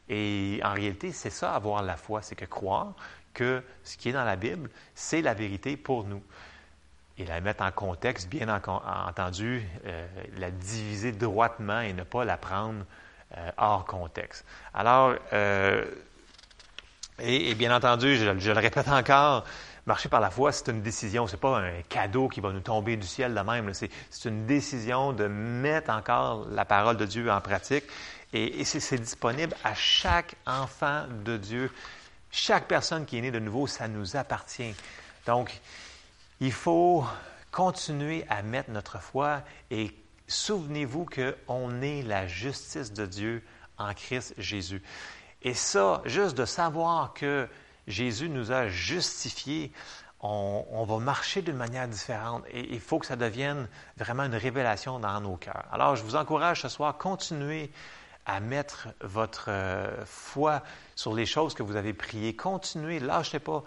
Et 0.08 0.60
en 0.64 0.74
réalité, 0.74 1.12
c'est 1.12 1.30
ça 1.30 1.56
avoir 1.56 1.82
la 1.82 1.98
foi, 1.98 2.22
c'est 2.22 2.36
que 2.36 2.46
croire 2.46 2.94
que 3.34 3.64
ce 3.84 3.98
qui 3.98 4.10
est 4.10 4.14
dans 4.14 4.24
la 4.24 4.36
Bible, 4.36 4.70
c'est 4.94 5.22
la 5.22 5.34
vérité 5.34 5.78
pour 5.78 6.04
nous. 6.04 6.22
Et 7.18 7.26
la 7.26 7.42
mettre 7.42 7.64
en 7.64 7.72
contexte, 7.72 8.30
bien 8.30 8.48
entendu, 8.50 9.64
euh, 9.86 10.08
la 10.38 10.50
diviser 10.52 11.12
droitement 11.12 11.82
et 11.82 11.94
ne 11.94 12.04
pas 12.04 12.26
la 12.26 12.38
prendre 12.38 12.86
euh, 13.38 13.52
hors 13.58 13.86
contexte. 13.86 14.46
Alors, 14.74 15.16
euh, 15.32 15.86
et, 17.20 17.54
bien 17.56 17.76
entendu, 17.76 18.16
je, 18.18 18.26
le 18.26 18.60
répète 18.60 18.88
encore, 18.88 19.44
Marcher 19.86 20.08
par 20.08 20.22
la 20.22 20.30
foi, 20.30 20.54
c'est 20.54 20.70
une 20.70 20.82
décision, 20.82 21.28
c'est 21.28 21.36
pas 21.36 21.60
un 21.60 21.82
cadeau 21.90 22.30
qui 22.30 22.40
va 22.40 22.54
nous 22.54 22.62
tomber 22.62 22.96
du 22.96 23.06
ciel 23.06 23.36
de 23.36 23.40
même. 23.42 23.74
C'est 23.74 23.90
une 24.26 24.46
décision 24.46 25.12
de 25.12 25.28
mettre 25.28 25.90
encore 25.90 26.48
la 26.50 26.64
parole 26.64 26.96
de 26.96 27.06
Dieu 27.06 27.30
en 27.30 27.42
pratique. 27.42 27.84
Et, 28.32 28.64
c'est 28.64 28.98
disponible 28.98 29.56
à 29.64 29.76
chaque 29.76 30.36
enfant 30.48 31.06
de 31.26 31.38
Dieu. 31.38 31.70
Chaque 32.32 32.68
personne 32.68 33.06
qui 33.06 33.18
est 33.18 33.22
née 33.22 33.32
de 33.32 33.40
nouveau, 33.40 33.68
ça 33.68 33.88
nous 33.88 34.16
appartient. 34.16 34.74
Donc, 35.26 35.60
il 36.40 36.54
faut 36.54 37.06
continuer 37.52 38.26
à 38.30 38.42
mettre 38.42 38.72
notre 38.72 39.00
foi 39.00 39.44
et 39.70 39.92
souvenez-vous 40.28 41.06
qu'on 41.06 41.82
est 41.82 42.02
la 42.02 42.26
justice 42.26 42.94
de 42.94 43.06
Dieu 43.06 43.44
en 43.78 43.94
Christ 43.94 44.34
Jésus. 44.38 44.82
Et 45.44 45.54
ça, 45.54 46.02
juste 46.06 46.38
de 46.38 46.46
savoir 46.46 47.14
que 47.14 47.48
Jésus 47.88 48.30
nous 48.30 48.52
a 48.52 48.68
justifiés, 48.68 49.72
on, 50.22 50.86
va 50.86 51.00
marcher 51.00 51.42
d'une 51.42 51.58
manière 51.58 51.88
différente 51.88 52.44
et 52.50 52.74
il 52.74 52.80
faut 52.80 52.98
que 52.98 53.06
ça 53.06 53.18
devienne 53.18 53.68
vraiment 53.98 54.24
une 54.24 54.36
révélation 54.36 55.00
dans 55.00 55.20
nos 55.20 55.36
cœurs. 55.36 55.66
Alors, 55.72 55.98
je 55.98 56.04
vous 56.04 56.16
encourage 56.16 56.62
ce 56.62 56.70
soir, 56.70 56.98
continuez 56.98 57.72
à 58.26 58.40
mettre 58.40 58.88
votre 59.02 59.48
euh, 59.50 60.06
foi 60.06 60.64
sur 60.96 61.14
les 61.14 61.26
choses 61.26 61.54
que 61.54 61.64
vous 61.64 61.76
avez 61.76 61.94
priées. 61.94 62.36
Continuez, 62.38 63.00
lâchez 63.00 63.40
pas. 63.40 63.64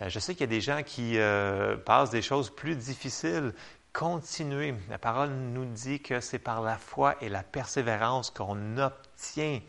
Euh, 0.00 0.08
je 0.08 0.20
sais 0.20 0.34
qu'il 0.34 0.42
y 0.42 0.44
a 0.44 0.46
des 0.46 0.60
gens 0.60 0.84
qui 0.84 1.18
euh, 1.18 1.76
passent 1.76 2.10
des 2.10 2.22
choses 2.22 2.50
plus 2.50 2.76
difficiles. 2.76 3.52
Continuez. 3.92 4.74
La 4.88 4.98
parole 4.98 5.30
nous 5.30 5.64
dit 5.64 6.00
que 6.00 6.20
c'est 6.20 6.38
par 6.38 6.60
la 6.60 6.76
foi 6.76 7.16
et 7.20 7.28
la 7.28 7.42
persévérance 7.42 8.30
qu'on 8.30 8.78
obtient 8.78 9.60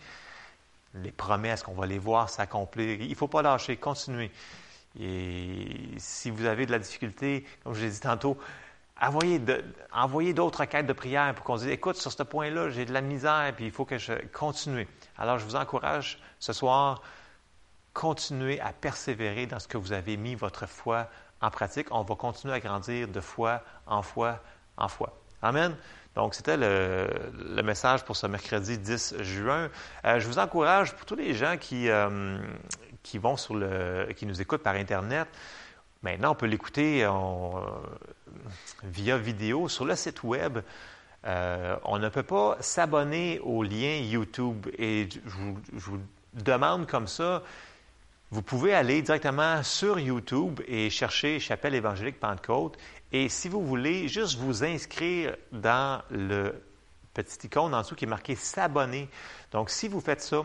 les 1.04 1.12
promesses, 1.12 1.64
qu'on 1.64 1.74
va 1.74 1.86
les 1.86 2.00
voir 2.00 2.30
s'accomplir. 2.30 3.02
Il 3.02 3.10
ne 3.10 3.16
faut 3.16 3.28
pas 3.28 3.42
lâcher, 3.42 3.78
continuer. 3.78 4.32
Et 5.00 5.68
si 5.98 6.30
vous 6.30 6.46
avez 6.46 6.66
de 6.66 6.72
la 6.72 6.80
difficulté, 6.80 7.46
comme 7.64 7.74
je 7.74 7.82
l'ai 7.84 7.92
dit 7.92 8.00
tantôt, 8.00 8.38
envoyez, 9.00 10.34
d'autres 10.34 10.66
quêtes 10.66 10.88
de 10.88 10.94
prière 10.94 11.34
pour 11.36 11.46
qu'on 11.46 11.58
dise, 11.58 11.68
écoute, 11.68 11.98
sur 11.98 12.12
ce 12.12 12.24
point-là, 12.24 12.70
j'ai 12.70 12.86
de 12.86 12.94
la 12.94 13.02
misère, 13.02 13.54
puis 13.56 13.66
il 13.66 13.72
faut 13.72 13.86
que 13.86 13.98
je 13.98 14.14
continue. 14.34 14.88
Alors, 15.18 15.38
je 15.38 15.46
vous 15.46 15.56
encourage 15.56 16.20
ce 16.40 16.54
soir, 16.54 17.02
continuez 17.94 18.60
à 18.60 18.74
persévérer 18.74 19.46
dans 19.46 19.60
ce 19.60 19.68
que 19.68 19.78
vous 19.78 19.94
avez 19.94 20.18
mis 20.18 20.36
votre 20.36 20.68
foi 20.68 21.10
en 21.42 21.52
pratique. 21.52 21.88
On 21.92 22.02
va 22.02 22.16
continuer 22.16 22.54
à 22.56 22.60
grandir 22.60 23.08
de 23.08 23.22
foi 23.22 23.62
en 23.86 24.02
foi 24.02 24.40
en 24.78 24.88
foi. 24.88 25.14
Amen. 25.42 25.76
Donc, 26.18 26.34
c'était 26.34 26.58
le, 26.58 27.62
message 27.62 28.04
pour 28.04 28.16
ce 28.16 28.26
mercredi 28.26 28.80
10 28.80 29.22
juin. 29.22 29.70
Euh, 30.04 30.20
je 30.20 30.26
vous 30.26 30.40
encourage, 30.40 30.96
pour 30.96 31.06
tous 31.06 31.16
les 31.16 31.36
gens 31.36 31.58
qui, 31.58 31.92
euh, 31.92 32.40
qui 33.04 33.20
vont 33.20 33.38
sur 33.38 33.54
le, 33.54 34.12
qui 34.16 34.26
nous 34.26 34.42
écoutent 34.42 34.64
par 34.64 34.74
Internet, 34.74 35.28
maintenant, 36.02 36.32
on 36.32 36.36
peut 36.36 36.48
l'écouter 36.48 37.06
euh, 37.06 37.12
via 38.84 39.16
vidéo 39.16 39.70
sur 39.70 39.86
le 39.86 39.96
site 39.96 40.24
Web. 40.24 40.58
on 41.24 42.00
ne 42.00 42.10
peut 42.10 42.24
pas 42.24 42.58
s'abonner 42.62 43.40
au 43.44 43.62
lien 43.62 43.98
YouTube. 43.98 44.66
Et 44.80 45.08
je 45.14 45.30
vous 45.72 46.00
demande 46.34 46.88
comme 46.88 47.06
ça, 47.06 47.44
vous 48.32 48.42
pouvez 48.42 48.74
aller 48.74 49.04
directement 49.04 49.62
sur 49.62 50.00
YouTube 50.00 50.62
et 50.68 50.90
chercher 50.90 51.40
Chapelle 51.40 51.76
évangélique 51.76 52.20
Pentecôte. 52.20 52.76
Et 53.12 53.30
si 53.30 53.48
vous 53.48 53.66
voulez 53.66 54.08
juste 54.08 54.38
vous 54.38 54.64
inscrire 54.64 55.36
dans 55.52 56.02
le 56.12 56.54
petit 57.14 57.48
icône 57.48 57.74
en 57.74 57.82
dessous 57.82 57.96
qui 57.96 58.06
est 58.06 58.08
marqué 58.08 58.36
S'abonner. 58.36 59.10
Donc, 59.52 59.70
si 59.70 59.88
vous 59.88 60.02
faites 60.02 60.22
ça, 60.22 60.44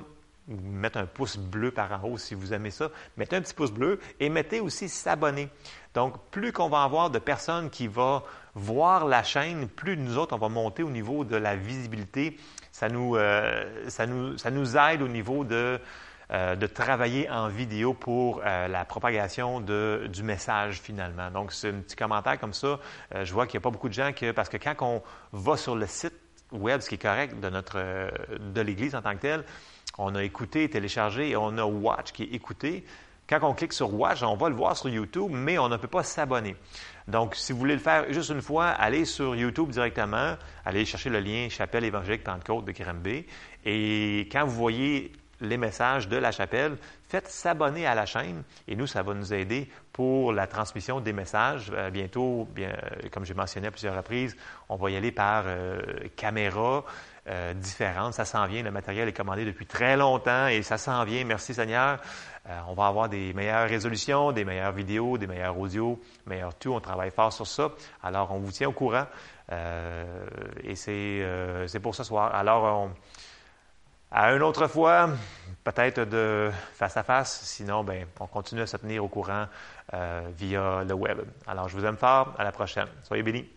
vous 0.48 0.72
mettez 0.72 0.98
un 0.98 1.07
pouce 1.07 1.37
bleu 1.37 1.70
par 1.70 1.92
en 1.92 2.09
haut 2.09 2.18
si 2.18 2.35
vous 2.35 2.53
aimez 2.53 2.70
ça. 2.70 2.90
Mettez 3.16 3.37
un 3.37 3.42
petit 3.42 3.55
pouce 3.55 3.70
bleu 3.70 4.01
et 4.18 4.29
mettez 4.29 4.61
aussi 4.61 4.88
s'abonner. 4.88 5.48
Donc, 5.94 6.14
plus 6.31 6.53
qu'on 6.53 6.68
va 6.68 6.83
avoir 6.83 7.11
de 7.11 7.18
personnes 7.18 7.68
qui 7.68 7.87
vont 7.87 8.22
voir 8.55 9.07
la 9.07 9.22
chaîne, 9.22 9.68
plus 9.68 9.96
nous 9.96 10.16
autres, 10.18 10.35
on 10.35 10.38
va 10.38 10.48
monter 10.48 10.83
au 10.83 10.90
niveau 10.90 11.25
de 11.25 11.37
la 11.37 11.57
visibilité. 11.57 12.38
Ça 12.72 12.88
nous, 12.88 13.16
euh, 13.16 13.88
ça 13.88 14.07
nous, 14.07 14.38
ça 14.38 14.51
nous 14.51 14.77
aide 14.77 15.03
au 15.03 15.09
niveau 15.09 15.44
de 15.44 15.79
euh, 16.33 16.57
de 16.57 16.66
travailler 16.66 17.29
en 17.29 17.49
vidéo 17.49 17.92
pour 17.92 18.40
euh, 18.42 18.66
la 18.66 18.87
propagation 18.87 19.61
de, 19.61 20.09
du 20.11 20.23
message 20.23 20.81
finalement. 20.81 21.31
Donc, 21.31 21.53
c'est 21.53 21.68
un 21.68 21.81
petit 21.81 21.95
commentaire 21.95 22.40
comme 22.40 22.55
ça. 22.55 22.79
Euh, 23.14 23.25
je 23.25 23.33
vois 23.35 23.47
qu'il 23.47 23.59
n'y 23.59 23.62
a 23.62 23.64
pas 23.64 23.71
beaucoup 23.71 23.90
de 23.90 23.95
gens 23.95 24.12
que, 24.12 24.31
parce 24.31 24.49
que 24.49 24.57
quand 24.57 24.77
on 24.81 25.03
va 25.33 25.59
sur 25.59 25.77
le 25.77 25.87
site 25.87 26.14
web, 26.51 26.81
ce 26.81 26.88
qui 26.88 26.95
est 26.95 27.03
correct 27.03 27.38
de, 27.38 27.51
notre, 27.51 27.79
de 28.38 28.61
l'Église 28.62 28.95
en 28.95 29.03
tant 29.03 29.14
que 29.14 29.21
telle, 29.21 29.45
on 29.99 30.14
a 30.14 30.25
écouté, 30.25 30.71
téléchargé 30.71 31.29
et 31.31 31.37
on 31.37 31.59
a 31.59 31.64
Watch 31.64 32.12
qui 32.12 32.23
est 32.23 32.33
écouté. 32.35 32.85
Quand 33.29 33.40
on 33.42 33.53
clique 33.53 33.75
sur 33.75 33.92
Watch, 33.92 34.23
on 34.23 34.37
va 34.37 34.49
le 34.49 34.55
voir 34.55 34.75
sur 34.75 34.88
YouTube, 34.88 35.31
mais 35.33 35.59
on 35.59 35.68
ne 35.68 35.77
peut 35.77 35.87
pas 35.87 36.03
s'abonner. 36.03 36.57
Donc, 37.09 37.35
si 37.35 37.53
vous 37.53 37.59
voulez 37.59 37.75
le 37.75 37.81
faire 37.81 38.11
juste 38.11 38.31
une 38.31 38.42
fois, 38.42 38.68
allez 38.68 39.05
sur 39.05 39.37
YouTube 39.37 39.68
directement, 39.68 40.37
allez 40.64 40.87
chercher 40.87 41.11
le 41.11 41.21
lien 41.21 41.49
Chapelle 41.51 41.85
évangélique 41.85 42.25
Pentecôte 42.25 42.64
de 42.64 42.73
Granby. 42.73 43.27
Et 43.66 44.29
quand 44.33 44.47
vous 44.47 44.57
voyez 44.57 45.12
les 45.42 45.57
messages 45.57 46.09
de 46.09 46.16
la 46.16 46.33
chapelle, 46.33 46.76
faites 47.09 47.28
s'abonner 47.28 47.87
à 47.87 47.94
la 47.94 48.07
chaîne 48.07 48.42
et 48.68 48.76
nous, 48.76 48.87
ça 48.87 49.02
va 49.02 49.12
nous 49.12 49.35
aider 49.35 49.68
pour 49.92 50.33
la 50.33 50.46
transmission 50.46 51.00
des 51.00 51.12
messages. 51.12 51.70
Euh, 51.74 51.90
bientôt, 51.90 52.48
bien, 52.55 52.70
euh, 52.70 53.09
comme 53.11 53.24
j'ai 53.24 53.35
mentionné 53.35 53.66
à 53.66 53.70
plusieurs 53.70 53.96
reprises, 53.96 54.37
on 54.68 54.76
va 54.76 54.90
y 54.90 54.96
aller 54.96 55.12
par 55.12 55.44
euh, 55.46 55.81
caméra 56.16 56.85
différente. 57.55 58.14
Ça 58.14 58.24
s'en 58.24 58.46
vient. 58.46 58.64
Le 58.64 58.72
matériel 58.72 59.07
est 59.07 59.12
commandé 59.12 59.44
depuis 59.44 59.64
très 59.64 59.96
longtemps 59.96 60.48
et 60.48 60.62
ça 60.62 60.76
s'en 60.76 61.05
vient. 61.05 61.24
Merci 61.24 61.55
Seigneur. 61.55 62.00
on 62.66 62.74
va 62.74 62.88
avoir 62.88 63.09
des 63.09 63.33
meilleures 63.33 63.68
résolutions, 63.68 64.33
des 64.33 64.44
meilleures 64.44 64.72
vidéos, 64.72 65.18
des 65.18 65.28
meilleurs 65.28 65.57
audios, 65.57 66.00
meilleurs 66.26 66.57
tout. 66.57 66.72
On 66.72 66.81
travaille 66.81 67.12
fort 67.12 67.33
sur 67.33 67.46
ça. 67.46 67.70
Alors, 68.02 68.33
on 68.33 68.40
vous 68.40 68.50
tient 68.50 68.68
au 68.68 68.72
courant. 68.72 69.07
et 70.64 70.74
c'est 70.74 71.81
pour 71.81 71.94
ce 71.94 72.02
soir. 72.02 72.35
Alors, 72.35 72.64
on, 72.64 72.90
à 74.12 74.33
une 74.35 74.42
autre 74.42 74.66
fois, 74.66 75.11
peut-être 75.64 76.05
de 76.05 76.51
face 76.75 76.96
à 76.96 77.03
face. 77.03 77.42
Sinon, 77.44 77.83
ben, 77.83 78.07
on 78.20 78.27
continue 78.27 78.61
à 78.61 78.66
se 78.66 78.77
tenir 78.77 79.05
au 79.05 79.09
courant 79.09 79.46
euh, 79.94 80.29
via 80.37 80.85
le 80.85 80.94
web. 80.94 81.20
Alors, 81.46 81.68
je 81.68 81.79
vous 81.79 81.85
aime 81.85 81.96
fort. 81.96 82.35
À 82.38 82.44
la 82.44 82.53
prochaine. 82.53 82.88
Soyez 83.03 83.22
bénis. 83.22 83.48